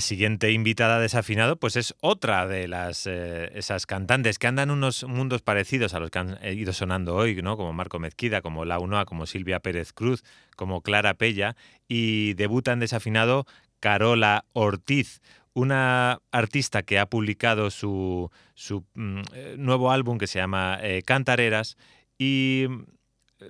siguiente 0.00 0.52
invitada 0.52 0.98
desafinado, 0.98 1.56
pues 1.56 1.76
es 1.76 1.94
otra 2.00 2.46
de 2.46 2.68
las 2.68 3.06
eh, 3.06 3.50
esas 3.54 3.86
cantantes 3.86 4.38
que 4.38 4.46
andan 4.46 4.70
unos 4.70 5.04
mundos 5.04 5.42
parecidos 5.42 5.94
a 5.94 6.00
los 6.00 6.10
que 6.10 6.18
han 6.18 6.38
eh, 6.42 6.54
ido 6.54 6.72
sonando 6.72 7.14
hoy, 7.14 7.42
¿no? 7.42 7.56
Como 7.56 7.72
Marco 7.72 7.98
Mezquida, 7.98 8.42
como 8.42 8.64
La 8.64 8.78
Unoa, 8.78 9.04
como 9.04 9.26
Silvia 9.26 9.60
Pérez 9.60 9.92
Cruz, 9.92 10.24
como 10.56 10.82
Clara 10.82 11.14
Pella, 11.14 11.56
y 11.88 12.34
debuta 12.34 12.72
en 12.72 12.80
desafinado 12.80 13.46
Carola 13.80 14.44
Ortiz, 14.52 15.20
una 15.54 16.20
artista 16.30 16.82
que 16.82 16.98
ha 16.98 17.06
publicado 17.06 17.70
su, 17.70 18.30
su 18.54 18.84
mm, 18.94 19.20
eh, 19.34 19.54
nuevo 19.58 19.90
álbum 19.90 20.18
que 20.18 20.26
se 20.26 20.38
llama 20.38 20.78
Cantareras 21.04 21.76
y 22.18 22.66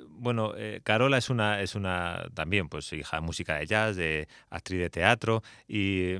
bueno, 0.08 0.52
eh, 0.56 0.80
Carola 0.84 1.18
es 1.18 1.30
una, 1.30 1.60
es 1.60 1.74
una 1.74 2.24
también, 2.34 2.68
pues 2.68 2.92
hija 2.92 3.16
de 3.18 3.22
música 3.22 3.56
de 3.56 3.66
jazz, 3.66 3.96
de 3.96 4.28
actriz 4.50 4.80
de 4.80 4.90
teatro, 4.90 5.42
y, 5.68 6.16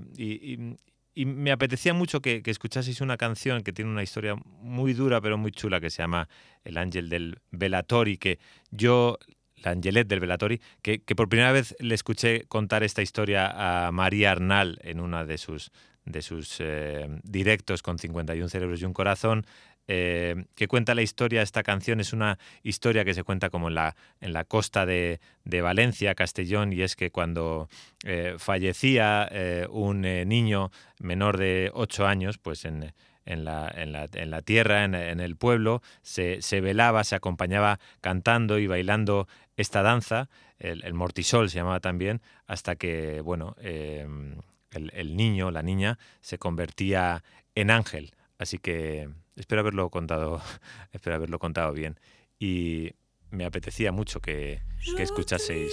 me 1.14 1.52
apetecía 1.52 1.92
mucho 1.92 2.22
que, 2.22 2.42
escuchaseis 2.46 3.02
una 3.02 3.18
canción 3.18 3.62
que 3.62 3.72
tiene 3.74 3.90
una 3.90 4.02
historia 4.02 4.35
muy 4.35 4.94
dura 4.94 5.20
pero 5.20 5.37
muy 5.37 5.52
chula 5.52 5.78
que 5.78 5.90
se 5.90 6.02
llama 6.02 6.26
El 6.64 6.78
Ángel 6.78 7.11
del 7.11 7.38
Velatori, 7.50 8.16
que 8.16 8.38
yo, 8.70 9.18
la 9.56 9.72
Angelet 9.72 10.08
del 10.08 10.20
Velatori, 10.20 10.62
que, 10.80 11.00
por 11.14 11.28
primera 11.28 11.52
vez 11.52 11.76
le 11.80 11.94
escuché 11.94 12.46
contar 12.46 12.82
esta 12.82 13.02
historia 13.02 13.87
a 13.87 13.92
María 13.92 14.32
Arnal 14.32 14.78
en 14.82 15.00
una 15.00 15.26
de 15.26 15.37
sus 15.37 15.70
de 16.04 16.22
sus 16.22 16.56
eh, 16.58 17.08
directos 17.22 17.82
con 17.82 17.98
51 17.98 18.48
cerebros 18.48 18.80
y 18.80 18.85
un 18.85 18.92
corazón, 18.92 19.46
eh, 19.94 20.46
que 20.55 20.68
cuenta 20.68 20.94
la 20.94 21.02
historia. 21.02 21.42
Esta 21.42 21.62
canción 21.62 22.00
es 22.00 22.14
una 22.14 22.38
historia 22.62 23.05
que 23.05 23.12
se 23.12 23.24
cuenta 23.24 23.50
como 23.50 23.68
en 23.68 23.74
la, 23.74 23.94
en 24.22 24.33
la 24.33 24.44
costa 24.44 24.87
de, 24.87 25.20
Valencia, 25.44 26.14
Castellón, 26.14 26.72
y 26.72 26.81
es 26.81 26.96
que 26.96 27.11
cuando 27.11 27.68
eh, 28.02 28.37
fallecía 28.38 29.28
eh, 29.31 29.66
un 29.68 30.00
niño 30.00 30.70
menor 30.98 31.37
de 31.37 31.70
8 31.74 32.07
años, 32.07 32.38
pues 32.38 32.64
en, 32.64 32.94
en 33.26 33.44
la, 33.44 33.70
en 33.76 33.92
la, 33.92 34.09
en 34.14 34.31
la 34.31 34.40
tierra, 34.40 34.85
en, 34.85 34.94
el 34.94 35.37
pueblo, 35.37 35.83
se, 36.00 36.40
velaba, 36.62 37.05
se 37.05 37.14
acompañaba 37.14 37.78
cantando 38.00 38.59
y 38.59 38.66
bailando 38.66 39.28
esta 39.59 39.83
danza, 39.83 40.31
el, 40.59 40.94
mortisol 40.94 41.50
se 41.50 41.57
llamaba 41.57 41.81
también, 41.81 42.22
hasta 42.46 42.76
que, 42.76 43.20
bueno, 43.20 43.57
el, 43.61 44.40
el 44.70 45.16
niño, 45.16 45.50
la 45.50 45.62
niña, 45.62 45.98
se 46.22 46.38
convertía 46.38 47.22
en 47.55 47.70
ángel. 47.70 48.14
Así 48.38 48.57
que 48.57 49.11
espero 49.36 49.60
haberlo 49.60 49.90
contado, 49.90 50.40
espero 50.92 51.16
haberlo 51.16 51.38
contado 51.38 51.72
bien. 51.72 51.98
Y 52.38 52.92
me 53.30 53.44
apetecía 53.44 53.92
mucho 53.92 54.20
que, 54.20 54.62
que 54.96 55.02
escuchaseis 55.02 55.72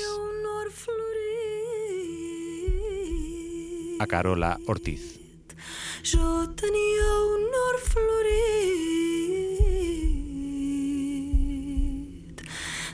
a 4.00 4.08
Carola 4.08 4.58
Ortiz. 4.68 5.20
Jo 6.04 6.48
tenia 6.56 7.08
un 7.36 7.44
or 7.68 7.78
florit 7.84 8.40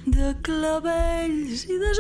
de 0.06 0.34
clavells 0.42 1.66
i 1.70 1.78
de 1.78 1.92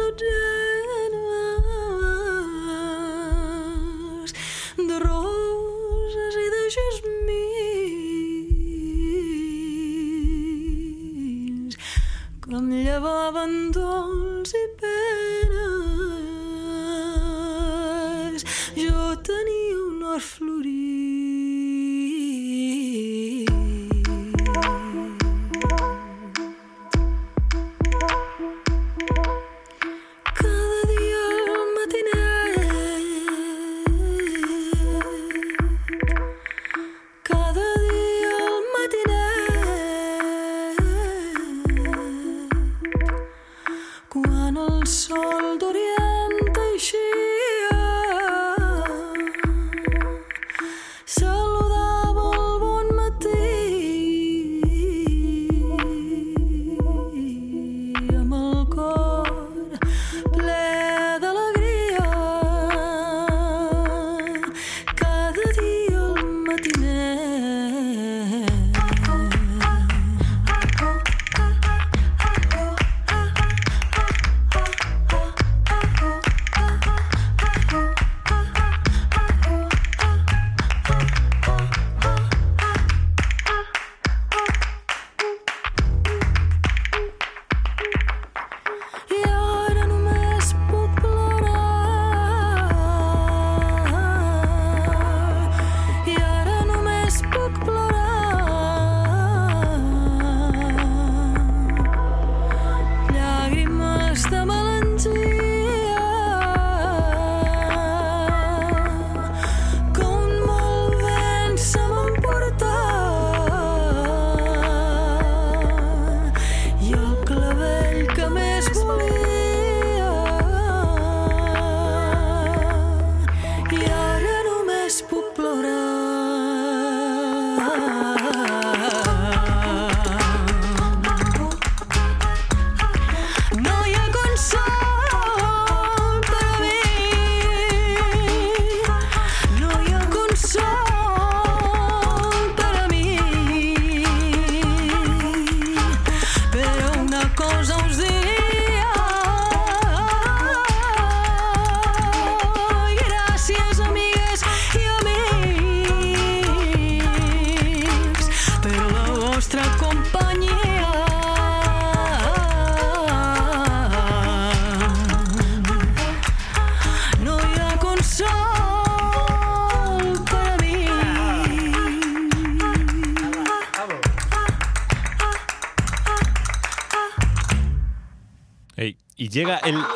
com 12.55 12.69
llevaven 12.71 13.53
dolç 13.75 14.51
i 14.55 14.63
penes. 14.79 15.65
Jo 18.79 19.01
tenia 19.27 19.75
un 19.83 19.99
or 20.13 20.21
florit 20.23 20.84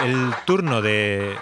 el, 0.03 0.31
turno 0.45 0.81
de, 0.81 1.37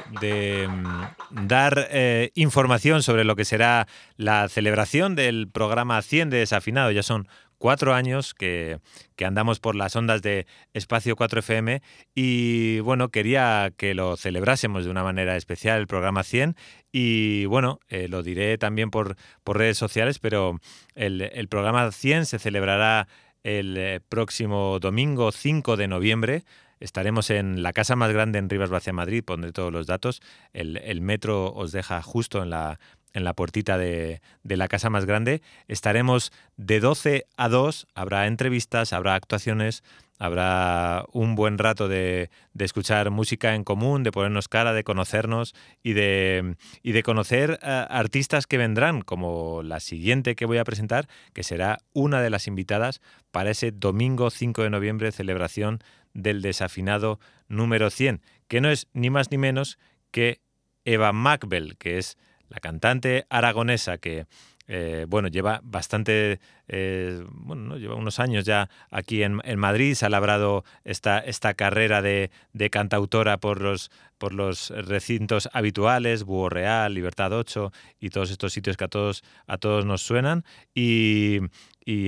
mm, 0.70 1.46
dar 1.48 1.88
eh, 1.92 2.32
información 2.36 3.04
sobre 3.04 3.24
lo 3.24 3.36
que 3.36 3.46
será 3.46 3.88
la 4.16 4.48
celebración 4.50 5.16
del 5.16 5.50
programa 5.52 6.02
100 6.02 6.30
de 6.30 6.38
Desafinado. 6.40 6.92
Ya 6.92 7.04
son 7.04 7.28
cuatro 7.58 7.94
años 7.94 8.34
que, 8.34 8.80
andamos 9.24 9.60
por 9.60 9.76
las 9.76 9.96
ondas 9.96 10.22
de 10.22 10.46
Espacio 10.74 11.16
4 11.16 11.40
FM 11.40 11.82
y 12.14 12.80
bueno, 12.80 13.10
quería 13.10 13.72
que 13.76 13.94
lo 13.94 14.16
celebrásemos 14.16 14.86
de 14.86 14.92
una 14.92 15.04
manera 15.04 15.36
especial 15.36 15.80
el 15.80 15.88
programa 15.88 16.24
100 16.24 16.56
y 16.92 17.46
bueno, 17.46 17.80
eh, 17.90 18.08
lo 18.08 18.24
diré 18.24 18.58
también 18.58 18.92
por, 18.92 19.16
por 19.44 19.58
redes 19.58 19.78
sociales, 19.78 20.20
pero 20.20 20.60
el, 20.96 21.22
el 21.22 21.48
programa 21.48 21.92
100 21.92 22.26
se 22.26 22.40
celebrará 22.40 23.08
el 23.44 23.78
eh, 23.78 24.02
próximo 24.08 24.78
domingo 24.80 25.32
5 25.32 25.78
de 25.78 25.88
noviembre. 25.88 26.44
Estaremos 26.80 27.30
en 27.30 27.64
la 27.64 27.74
casa 27.74 27.96
más 27.96 28.12
grande 28.12 28.40
en 28.40 28.50
Rivas 28.50 28.70
Vacia 28.70 28.94
Madrid, 28.94 29.24
pondré 29.24 29.52
todos 29.52 29.72
los 29.72 29.88
datos. 29.88 30.22
El, 30.54 31.02
metro 31.02 31.54
os 31.54 31.72
deja 31.72 32.02
justo 32.02 32.44
en 32.44 32.52
la, 32.52 32.80
en 33.18 33.24
la 33.24 33.34
puertita 33.34 33.78
de, 33.80 34.22
la 34.44 34.68
casa 34.68 34.90
más 34.92 35.06
grande. 35.06 35.42
Estaremos 35.68 36.32
de 36.56 36.80
12 36.80 37.26
a 37.36 37.50
2, 37.50 37.88
habrá 37.96 38.28
entrevistas, 38.28 38.94
habrá 38.94 39.16
actuaciones, 39.16 39.84
habrá 40.20 41.04
un 41.12 41.34
buen 41.34 41.58
rato 41.58 41.88
de, 41.88 42.30
escuchar 42.60 43.10
música 43.10 43.56
en 43.56 43.64
común, 43.64 44.04
de 44.04 44.12
ponernos 44.12 44.48
cara, 44.48 44.72
de 44.74 44.84
conocernos 44.84 45.56
y 45.82 45.94
de, 45.94 46.58
y 46.84 46.92
de 46.92 47.02
conocer 47.02 47.60
eh, 47.64 47.86
artistas 47.90 48.46
que 48.46 48.60
vendrán, 48.60 49.02
como 49.02 49.64
la 49.64 49.80
siguiente 49.80 50.36
que 50.36 50.46
voy 50.46 50.60
a 50.60 50.64
presentar, 50.64 51.08
que 51.34 51.42
será 51.42 51.80
una 51.94 52.22
de 52.22 52.30
las 52.30 52.46
invitadas 52.46 53.02
para 53.32 53.50
ese 53.50 53.72
domingo 53.72 54.30
5 54.30 54.62
de 54.62 54.70
noviembre, 54.70 55.12
celebración 55.12 55.80
del 56.14 56.44
desafinado 56.44 57.20
número 57.48 57.90
100, 57.90 58.22
que 58.48 58.62
no 58.62 58.70
es 58.70 58.88
ni 58.94 59.10
más 59.10 59.32
ni 59.32 59.40
menos 59.40 59.80
que 60.12 60.40
Eva 60.86 61.12
Macbell, 61.14 61.78
que 61.78 61.98
es 61.98 62.16
la 62.50 62.60
cantante 62.60 63.26
aragonesa 63.30 63.98
que 63.98 64.26
eh, 64.68 65.06
bueno, 65.08 65.30
lleva 65.30 65.62
bastante, 65.64 66.40
eh, 66.68 67.24
bueno, 67.30 67.78
lleva 67.78 67.96
unos 67.96 68.20
años 68.20 68.46
ya 68.46 68.70
aquí 68.92 69.24
en, 69.24 69.42
Madrid, 69.58 69.94
se 69.94 70.06
ha 70.06 70.10
labrado 70.10 70.64
esta, 70.84 71.20
esta 71.20 71.54
carrera 71.54 72.02
de, 72.02 72.30
de, 72.54 72.70
cantautora 72.70 73.38
por 73.38 73.62
los, 73.62 73.90
por 74.18 74.34
los 74.34 74.70
recintos 74.70 75.50
habituales, 75.54 76.24
Búho 76.24 76.50
Real, 76.50 76.94
Libertad 76.94 77.32
8 77.34 77.72
y 78.00 78.10
todos 78.10 78.32
estos 78.32 78.54
sitios 78.54 78.78
que 78.78 78.86
a 78.86 78.88
todos, 78.88 79.24
a 79.46 79.58
todos 79.58 79.86
nos 79.86 80.02
suenan. 80.02 80.44
Y, 80.74 81.40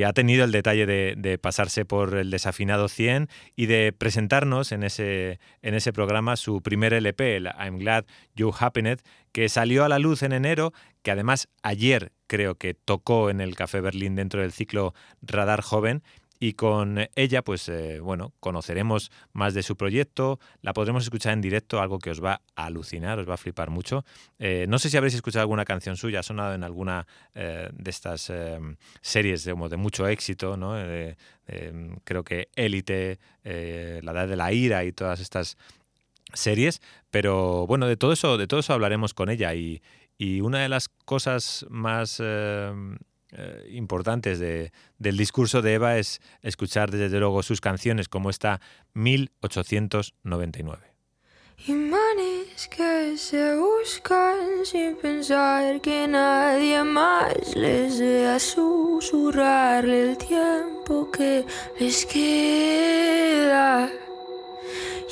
ha 0.05 0.12
tenido 0.12 0.43
el 0.43 0.51
detalle 0.51 0.86
de, 0.86 1.38
pasarse 1.38 1.86
por 1.86 2.18
el 2.18 2.32
desafinado 2.32 2.89
100 2.89 3.30
y 3.55 3.68
de 3.68 3.93
presentarnos 3.97 4.74
en 4.74 4.84
ese, 4.84 5.39
en 5.62 5.74
ese 5.74 5.93
programa 5.93 6.36
su 6.36 6.62
primer 6.62 6.93
LP, 6.93 7.38
el 7.38 7.45
I'm 7.45 7.78
Glad 7.78 8.03
You 8.36 8.53
Happened, 8.60 8.99
que 9.32 9.47
salió 9.47 9.86
a 9.86 9.89
la 9.89 9.97
luz 9.97 10.22
en 10.22 10.34
enero, 10.34 10.74
que 11.01 11.12
además 11.12 11.47
ayer 11.64 12.12
creo 12.28 12.55
que 12.55 12.74
tocó 12.74 13.30
en 13.30 13.39
el 13.39 13.55
Café 13.55 13.80
Berlín 13.80 14.16
dentro 14.16 14.41
ciclo 14.52 14.93
Radar 15.22 15.62
Joven 15.62 16.04
y 16.39 16.54
con 16.54 17.00
ella, 17.16 17.41
pues 17.43 17.68
eh, 17.68 18.00
bueno, 18.00 18.32
conoceremos 18.39 19.12
más 19.34 19.54
de 19.54 19.62
su 19.62 19.76
proyecto, 19.76 20.39
la 20.62 20.72
podremos 20.72 21.04
escuchar 21.04 21.34
en 21.34 21.41
directo, 21.41 21.82
algo 21.82 22.00
que 22.00 22.12
os 22.12 22.24
va 22.24 22.41
a 22.56 22.66
alucinar, 22.68 23.20
os 23.20 23.30
va 23.30 23.34
a 23.34 23.38
flipar 23.38 23.70
mucho. 23.70 24.06
Eh, 24.39 24.66
no 24.70 24.80
sé 24.80 24.89
si 24.89 24.95
habréis 24.95 25.16
escuchado 25.16 25.41
alguna 25.41 25.66
canción 25.66 25.97
suya, 25.97 26.22
ha 26.22 26.24
sonado 26.24 26.54
en 26.54 26.64
alguna 26.64 27.06
eh, 27.36 27.70
de 27.74 27.89
estas 27.89 28.32
series 29.02 29.43
de, 29.43 29.54
de, 29.54 29.78
mucho 29.78 30.08
éxito, 30.08 30.56
¿no? 30.56 30.76
creo 32.04 32.24
que 32.24 32.47
Élite, 32.56 33.20
La 33.43 34.12
Edad 34.12 34.28
de 34.28 34.36
la 34.36 34.54
Ira 34.54 34.86
y 34.86 34.93
todas 34.93 35.20
estas 35.20 35.58
series, 36.34 36.82
pero 37.10 37.66
bueno, 37.68 37.88
de 37.88 37.97
todo 37.97 38.14
eso, 38.14 38.38
de 38.38 38.47
todo 38.47 38.62
eso 38.62 38.74
hablaremos 38.74 39.14
con 39.14 39.30
ella 39.30 39.56
y, 39.56 39.82
y 40.18 40.41
una 40.41 40.60
de 40.60 40.70
las 40.70 40.88
cosas 40.88 41.66
más 41.70 42.22
eh, 43.32 43.67
importantes 43.71 44.39
de, 44.39 44.71
del 44.97 45.15
discurso 45.17 45.61
de 45.61 45.75
Eva 45.75 45.97
es 45.97 46.19
escuchar 46.41 46.89
desde 46.91 47.19
luego 47.19 47.43
sus 47.43 47.61
canciones 47.61 48.09
como 48.09 48.30
esta 48.30 48.59
1899. 48.93 50.89
Imanes 51.67 52.67
que 52.69 53.17
se 53.17 53.57
buscan 53.57 54.65
sin 54.65 54.95
pensar 54.95 55.82
que 55.82 56.07
nadie 56.07 56.84
más 56.84 57.55
les 57.55 57.99
vea 57.99 58.39
susurrarle 58.39 60.11
el 60.11 60.17
tiempo 60.17 61.11
que 61.11 61.45
les 61.77 62.05
queda. 62.05 63.91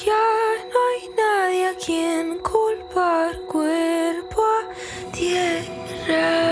Ya 0.05 0.26
no 0.72 0.80
hay 0.88 1.09
nadie 1.18 1.68
a 1.68 1.76
quien 1.76 2.39
culpar 2.39 3.38
cuerpo 3.41 4.41
a 4.41 5.11
tierra. 5.11 6.47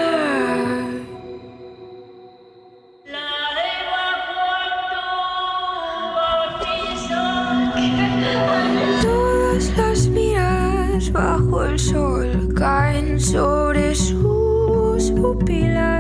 Bajo 11.16 11.63
el 11.63 11.80
sol 11.80 12.53
caen 12.53 13.20
sobre 13.20 13.95
sus 13.95 15.11
pupilas. 15.11 15.95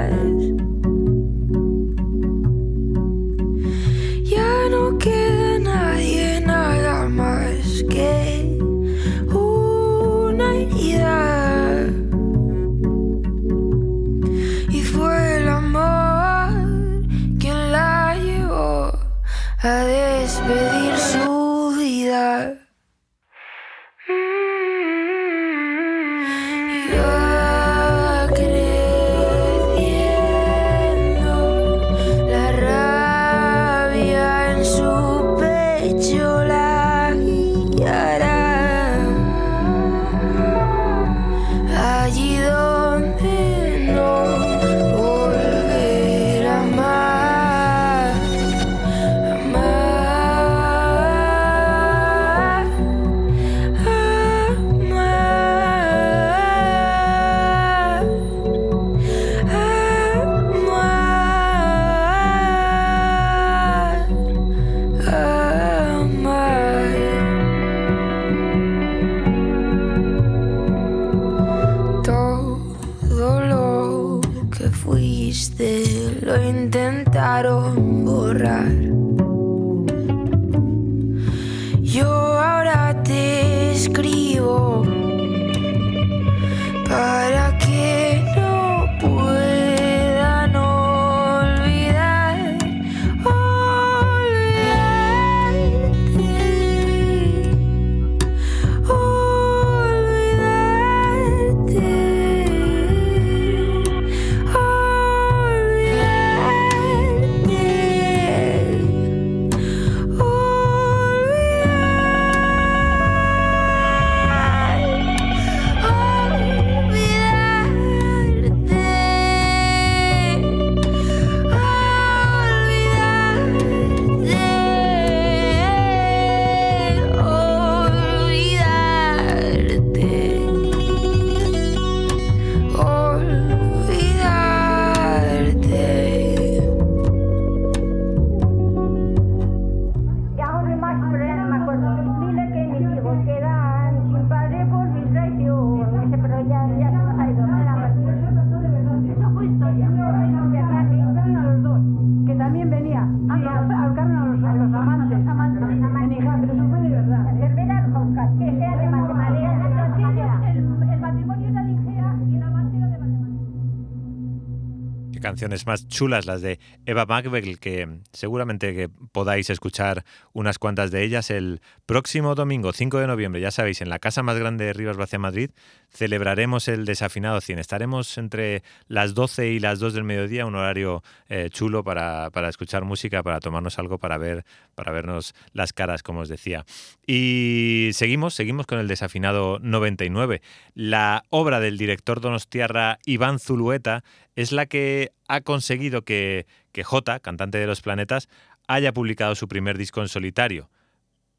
Canciones 165.25 165.65
más 165.65 165.87
chulas, 165.87 166.27
las 166.27 166.43
de 166.43 166.59
Eva 166.85 167.07
Magwell, 167.07 167.59
que 167.59 167.87
seguramente 168.13 168.75
que 168.75 168.89
podáis 168.89 169.49
escuchar 169.49 170.05
unas 170.33 170.59
cuantas 170.59 170.91
de 170.91 171.01
ellas 171.01 171.31
el 171.31 171.61
próximo 171.87 172.35
domingo, 172.35 172.71
5 172.71 172.99
de 172.99 173.07
noviembre, 173.07 173.41
ya 173.41 173.49
sabéis, 173.49 173.81
en 173.81 173.89
la 173.89 173.97
casa 173.97 174.21
más 174.21 174.37
grande 174.37 174.65
de 174.65 174.73
Rivas 174.73 174.97
Vacia 174.97 175.17
Madrid, 175.17 175.49
celebraremos 175.89 176.67
el 176.67 176.85
desafinado 176.85 177.41
100. 177.41 177.57
Estaremos 177.57 178.19
entre 178.19 178.61
las 178.87 179.15
12 179.15 179.47
y 179.47 179.59
las 179.59 179.79
2 179.79 179.95
del 179.95 180.03
mediodía, 180.03 180.45
un 180.45 180.53
horario 180.53 181.01
eh, 181.27 181.49
chulo 181.49 181.83
para, 181.83 182.29
para, 182.29 182.47
escuchar 182.47 182.85
música, 182.85 183.23
para 183.23 183.39
tomarnos 183.39 183.79
algo, 183.79 183.97
para 183.97 184.19
ver, 184.19 184.45
para 184.75 184.91
vernos 184.91 185.33
las 185.53 185.73
caras, 185.73 186.03
como 186.03 186.19
os 186.19 186.29
decía. 186.29 186.65
Y 187.07 187.89
seguimos, 187.93 188.35
seguimos 188.35 188.67
con 188.67 188.77
el 188.77 188.87
desafinado 188.87 189.57
99. 189.59 190.43
La 190.75 191.23
obra 191.31 191.59
del 191.59 191.79
director 191.79 192.21
donostiarra 192.21 192.99
Iván 193.05 193.39
Zulueta 193.39 194.03
es 194.35 194.51
la 194.51 194.65
que 194.65 195.11
ha 195.27 195.41
conseguido 195.41 196.03
que, 196.03 196.45
que 196.71 196.83
J, 196.83 197.19
cantante 197.19 197.57
de 197.57 197.67
los 197.67 197.81
planetas, 197.81 198.29
haya 198.67 198.93
publicado 198.93 199.35
su 199.35 199.47
primer 199.47 199.77
disco 199.77 200.01
en 200.01 200.07
solitario, 200.07 200.69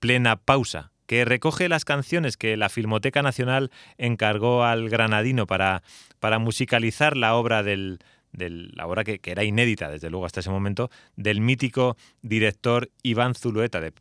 Plena 0.00 0.36
Pausa, 0.36 0.92
que 1.06 1.24
recoge 1.24 1.68
las 1.68 1.84
canciones 1.84 2.36
que 2.36 2.56
la 2.56 2.68
Filmoteca 2.68 3.22
Nacional 3.22 3.70
encargó 3.96 4.64
al 4.64 4.88
granadino 4.88 5.46
para, 5.46 5.82
musicalizar 6.40 7.16
la 7.16 7.34
obra 7.34 7.62
del, 7.62 8.00
la 8.32 8.86
obra 8.86 9.04
que, 9.04 9.20
era 9.24 9.44
inédita 9.44 9.88
desde 9.88 10.10
luego 10.10 10.26
hasta 10.26 10.40
ese 10.40 10.50
momento, 10.50 10.90
del 11.14 11.40
mítico 11.40 11.96
director 12.22 12.90
Iván 13.02 13.34
Zulueta, 13.34 13.80
de, 13.80 13.92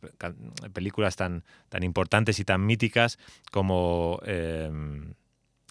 películas 0.72 1.16
tan, 1.16 1.44
tan 1.68 1.82
importantes 1.82 2.38
y 2.40 2.44
tan 2.44 2.66
míticas 2.66 3.18
como... 3.50 4.20
Eh, 4.26 4.70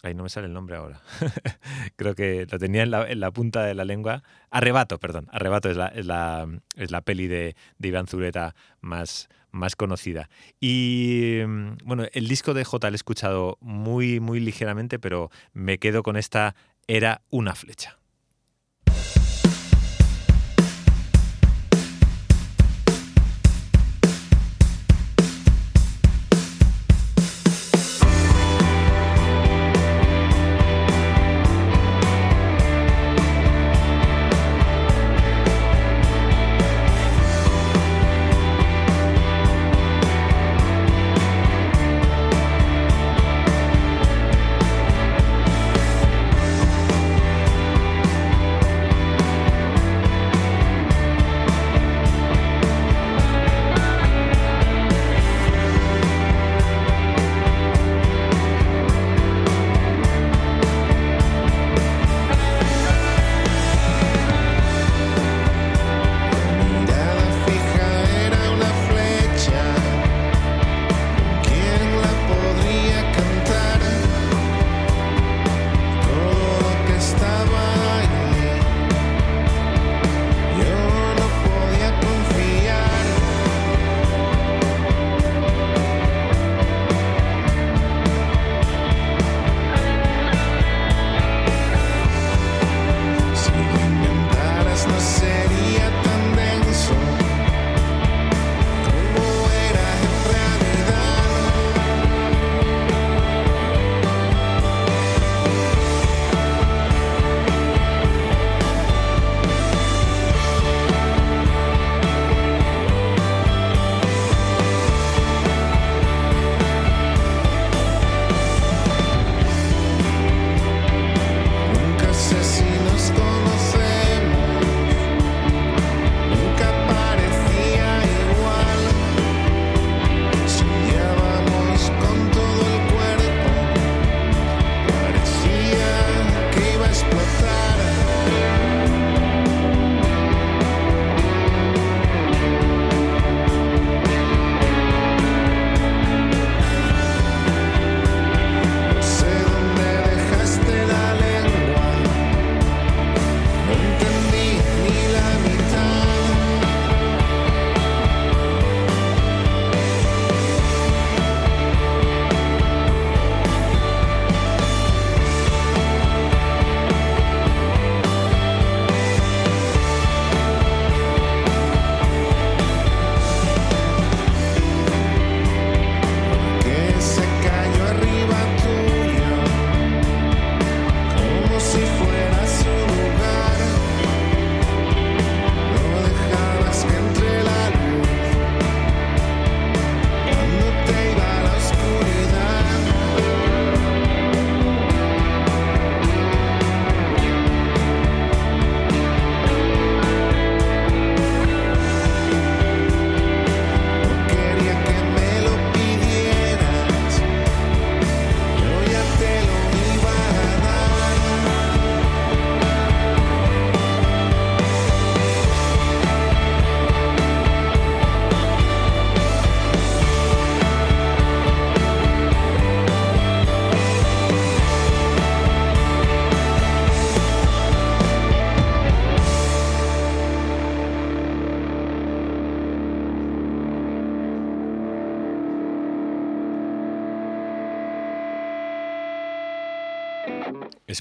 Ay, 0.06 0.14
no 0.14 0.22
me 0.22 0.30
sale 0.30 0.46
el 0.46 0.54
nombre 0.54 0.76
ahora. 0.76 1.02
Creo 1.96 2.14
que 2.14 2.46
lo 2.48 2.60
tenía 2.60 2.84
en 2.84 3.20
la, 3.20 3.32
punta 3.32 3.64
de 3.64 3.74
la 3.74 3.86
lengua. 3.86 4.22
Arrebato, 4.52 5.00
perdón. 5.00 5.28
Arrebato 5.32 5.68
es 5.68 5.78
la, 5.78 5.88
es 5.88 6.06
la, 6.06 6.48
es 6.76 6.92
la 6.92 7.02
peli 7.02 7.26
de, 7.26 7.56
de 7.80 7.88
Iván 7.88 8.06
Zureta 8.06 8.54
más, 8.82 9.30
más 9.50 9.76
conocida. 9.76 10.30
Y 10.60 11.40
bueno, 11.84 12.06
el 12.14 12.28
disco 12.28 12.54
de 12.54 12.64
J 12.64 12.88
lo 12.88 12.94
he 12.94 12.96
escuchado 12.96 13.58
muy, 13.62 14.20
muy 14.20 14.40
ligeramente, 14.40 15.00
pero 15.00 15.32
me 15.54 15.80
quedo 15.80 16.04
con 16.04 16.18
esta 16.18 16.56
Era 16.86 17.24
una 17.32 17.56
flecha. 17.56 17.98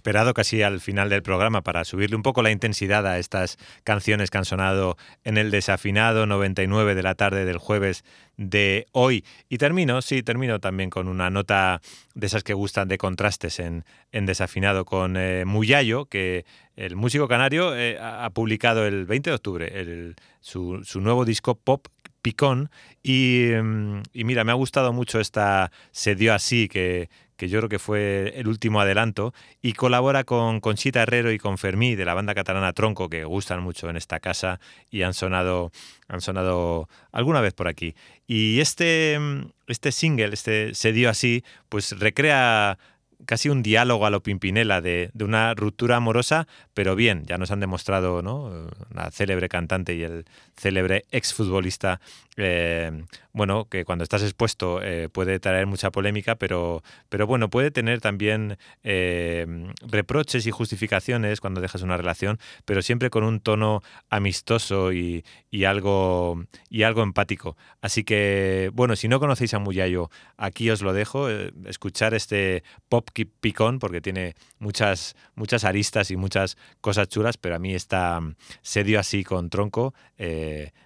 Esperado 0.05 0.35
casi 0.35 0.61
al 0.61 0.83
final 0.83 1.09
del 1.09 1.23
programa 1.23 1.63
para 1.63 1.83
subirle 1.83 2.15
un 2.15 2.23
poco 2.23 2.43
la 2.43 2.51
intensidad 2.51 3.07
a 3.07 3.19
estas 3.19 3.57
canciones 3.85 4.29
que 4.29 4.37
han 4.37 4.45
sonado 4.45 4.99
en 5.25 5.39
el 5.39 5.51
desafinado 5.51 6.27
99 6.27 6.95
de 6.95 7.03
la 7.03 7.15
tarde 7.15 7.47
del 7.47 7.57
jueves 7.57 8.05
de 8.37 8.85
hoy. 8.93 9.25
Y 9.49 9.57
termino, 9.57 10.03
sí, 10.03 10.23
termino 10.23 10.61
también 10.61 10.91
con 10.91 11.09
una 11.09 11.31
nota 11.31 11.81
de 12.13 12.27
esas 12.27 12.45
que 12.45 12.53
gustan 12.53 12.87
de 12.87 12.99
contrastes 12.99 13.59
en, 13.59 13.87
en 14.13 14.27
desafinado 14.27 14.85
con 14.85 15.17
eh, 15.17 15.47
Muyayo, 15.47 16.05
que 16.05 16.45
el 16.77 16.97
músico 16.97 17.27
canario 17.27 17.75
eh, 17.75 17.99
ha 17.99 18.29
publicado 18.29 18.87
el 18.87 19.07
20 19.07 19.31
de 19.31 19.37
octubre 19.37 20.15
su, 20.41 20.83
su 20.85 21.01
nuevo 21.01 21.25
disco 21.25 21.55
pop 21.55 21.87
Picón. 22.25 22.71
Y, 23.03 23.51
mm, 23.63 24.01
y, 24.15 24.25
mira, 24.25 24.45
me 24.45 24.53
ha 24.53 24.55
gustado 24.55 24.95
mucho 24.95 25.21
esta 25.21 25.71
Se 25.93 26.15
dio 26.15 26.33
así, 26.33 26.69
que, 26.69 27.11
que 27.37 27.49
yo 27.49 27.59
creo 27.59 27.69
que 27.69 27.79
fue 27.79 28.33
el 28.37 28.49
último 28.49 28.81
adelanto, 28.81 29.35
y 29.63 29.73
colabora 29.73 30.25
con 30.25 30.61
Conchita 30.61 31.03
Herrero 31.03 31.33
y 31.33 31.39
con 31.39 31.59
Fermí 31.59 31.95
de 31.95 32.05
la 32.05 32.15
banda 32.15 32.35
catalana 32.35 32.73
Tronco, 32.73 33.09
que 33.09 33.25
gustan 33.25 33.63
mucho 33.63 33.89
en 33.91 33.97
esta 33.97 34.21
casa 34.21 34.61
y 34.91 35.03
han 35.03 35.15
sonado, 35.15 35.73
han 36.09 36.21
sonado 36.21 36.89
alguna 37.13 37.41
vez 37.41 37.53
por 37.55 37.69
aquí. 37.69 37.95
Y 38.27 38.61
este, 38.61 39.19
este 39.67 39.93
single, 39.93 40.33
este 40.33 40.75
Se 40.75 40.93
dio 40.93 41.11
así, 41.11 41.45
pues 41.69 41.99
recrea 41.99 42.79
casi 43.27 43.49
un 43.49 43.63
diálogo 43.63 44.07
a 44.07 44.11
lo 44.11 44.23
Pimpinela 44.23 44.81
de, 44.81 45.11
una 45.21 45.55
ruptura 45.55 45.97
amorosa, 45.97 46.47
pero 46.75 46.97
bien, 46.97 47.25
ya 47.27 47.39
nos 47.39 47.51
han 47.51 47.61
demostrado 47.61 48.23
¿no? 48.23 48.69
la 48.93 49.11
célebre 49.11 49.49
cantante 49.49 49.95
y 49.95 50.03
el 50.03 50.25
célebre 50.57 51.05
exfutbolista 51.11 52.01
eh, 52.37 52.91
bueno, 53.33 53.69
que 53.69 53.85
cuando 53.85 54.03
estás 54.03 54.23
expuesto 54.23 54.81
eh, 54.83 55.09
puede 55.09 55.39
traer 55.39 55.67
mucha 55.67 55.91
polémica, 55.91 56.35
pero, 56.37 56.83
pero 57.09 57.27
bueno, 57.27 57.49
puede 57.49 57.71
tener 57.71 58.01
también 58.01 58.59
eh, 58.83 59.47
reproches 59.83 60.47
y 60.47 60.51
justificaciones 60.51 61.41
cuando 61.41 61.61
dejas 61.61 61.83
una 61.83 61.97
relación, 61.97 62.39
pero 62.65 62.83
siempre 62.83 63.11
con 63.11 63.25
un 63.25 63.41
tono 63.41 63.83
amistoso 64.09 64.93
y, 64.93 65.25
y, 65.51 65.65
algo, 65.65 66.45
y 66.69 66.83
algo 66.83 67.03
empático. 67.03 67.57
Así 67.81 68.05
que, 68.05 68.71
bueno, 68.73 68.97
si 68.97 69.09
no 69.09 69.21
conocéis 69.21 69.55
a 69.55 69.59
Muyayo, 69.59 70.11
aquí 70.37 70.71
os 70.71 70.83
lo 70.83 70.93
dejo, 70.93 71.29
escuchar 71.67 72.15
este 72.15 72.63
pop 72.89 73.09
picón, 73.15 73.79
porque 73.79 74.01
tiene 74.01 74.35
muchas, 74.59 75.15
muchas 75.35 75.65
aristas 75.65 76.11
y 76.11 76.17
muchas 76.17 76.57
cosas 76.81 77.09
chulas, 77.09 77.37
pero 77.37 77.55
a 77.57 77.59
mí 77.59 77.75
esta 77.75 78.21
sedio 78.63 78.99
así 78.99 79.23
con 79.25 79.51
tronco 79.51 79.95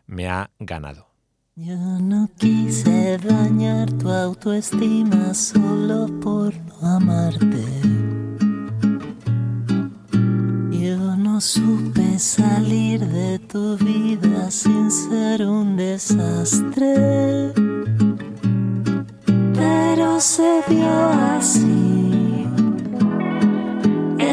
me 0.07 0.29
ha 0.29 0.51
ganado. 0.59 1.09
Yo 1.61 1.75
no 1.75 2.29
quise 2.39 3.19
dañar 3.19 3.91
tu 3.95 4.09
autoestima 4.09 5.35
solo 5.35 6.07
por 6.21 6.55
no 6.55 6.87
amarte. 6.87 7.65
Yo 10.71 11.17
no 11.17 11.41
supe 11.41 12.17
salir 12.21 13.01
de 13.01 13.41
tu 13.41 13.77
vida 13.77 14.53
sin 14.53 14.89
ser 14.89 15.43
un 15.43 15.77
desastre. 15.77 17.53
Pero 19.55 20.21
se 20.21 20.63
dio 20.69 21.09
así. 21.37 21.98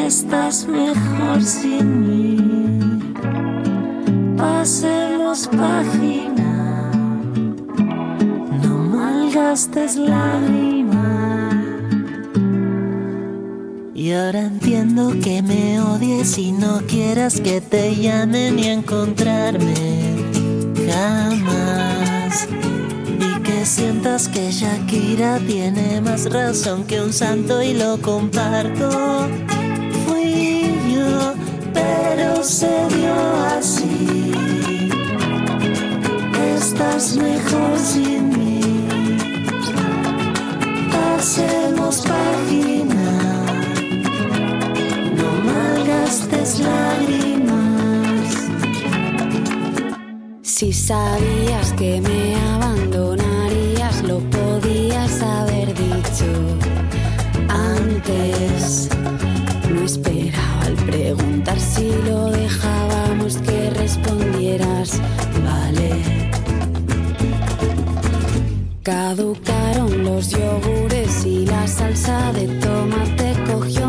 Estás 0.06 0.68
mejor 0.68 1.42
sin 1.42 1.86
mí. 2.08 2.38
Pasemos 4.38 5.48
página 5.48 6.36
gastes 9.36 9.98
lágrimas. 9.98 11.56
Y 13.94 14.12
ahora 14.14 14.42
entiendo 14.42 15.14
que 15.22 15.42
me 15.42 15.82
odies 15.82 16.38
y 16.38 16.54
no 16.54 16.82
quieras 16.88 17.42
que 17.42 17.60
te 17.60 17.96
llame 17.96 18.52
ni 18.52 18.68
encontrarme 18.68 19.74
jamás. 20.90 22.48
Y 23.20 23.42
que 23.42 23.66
sientas 23.66 24.30
que 24.30 24.52
Shakira 24.52 25.40
tiene 25.40 26.00
más 26.00 26.32
razón 26.32 26.86
que 26.86 27.02
un 27.02 27.12
santo 27.12 27.62
y 27.62 27.74
lo 27.74 28.02
comparto. 28.02 29.28
Se 32.44 32.68
dio 32.68 33.16
así. 33.58 34.32
Estás 36.56 37.18
mejor 37.18 37.78
sin 37.80 38.30
mí 38.30 38.36
pasemos 41.26 42.02
página, 42.02 43.12
no 45.18 45.32
malgastes 45.44 46.60
lágrimas. 46.60 48.30
Si 50.44 50.72
sabías 50.72 51.74
que 51.74 52.00
me 52.02 52.36
abandonarías, 52.54 54.04
lo 54.04 54.20
podías 54.30 55.22
haber 55.24 55.74
dicho 55.74 56.30
antes. 57.50 58.90
Preguntar 61.18 61.60
si 61.60 61.90
lo 62.08 62.30
dejábamos 62.30 63.38
que 63.38 63.70
respondieras, 63.70 65.00
vale. 65.46 65.92
Caducaron 68.84 70.04
los 70.04 70.32
yogures 70.32 71.26
y 71.26 71.46
la 71.46 71.68
salsa 71.68 72.34
de 72.34 72.48
tomate 72.60 73.34
cogió 73.50 73.85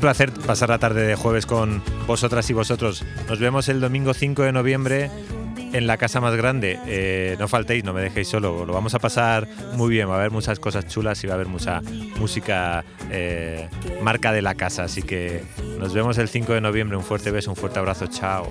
un 0.00 0.02
placer 0.02 0.32
pasar 0.32 0.70
la 0.70 0.78
tarde 0.78 1.06
de 1.06 1.14
jueves 1.14 1.44
con 1.44 1.82
vosotras 2.06 2.48
y 2.48 2.54
vosotros. 2.54 3.04
Nos 3.28 3.38
vemos 3.38 3.68
el 3.68 3.80
domingo 3.80 4.14
5 4.14 4.44
de 4.44 4.50
noviembre 4.50 5.10
en 5.74 5.86
la 5.86 5.98
casa 5.98 6.22
más 6.22 6.34
grande. 6.36 6.78
Eh, 6.86 7.36
no 7.38 7.48
faltéis, 7.48 7.84
no 7.84 7.92
me 7.92 8.00
dejéis 8.00 8.28
solo. 8.28 8.64
Lo 8.64 8.72
vamos 8.72 8.94
a 8.94 8.98
pasar 8.98 9.46
muy 9.74 9.90
bien. 9.90 10.08
Va 10.08 10.14
a 10.14 10.16
haber 10.16 10.30
muchas 10.30 10.58
cosas 10.58 10.86
chulas 10.86 11.22
y 11.22 11.26
va 11.26 11.34
a 11.34 11.36
haber 11.36 11.48
mucha 11.48 11.82
música 12.18 12.82
eh, 13.10 13.68
marca 14.00 14.32
de 14.32 14.40
la 14.40 14.54
casa. 14.54 14.84
Así 14.84 15.02
que 15.02 15.44
nos 15.78 15.92
vemos 15.92 16.16
el 16.16 16.30
5 16.30 16.54
de 16.54 16.62
noviembre. 16.62 16.96
Un 16.96 17.04
fuerte 17.04 17.30
beso, 17.30 17.50
un 17.50 17.56
fuerte 17.56 17.78
abrazo. 17.78 18.06
Chao. 18.06 18.48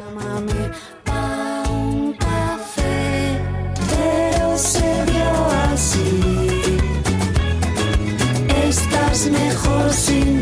Mejor 9.31 9.91
sin 9.91 10.38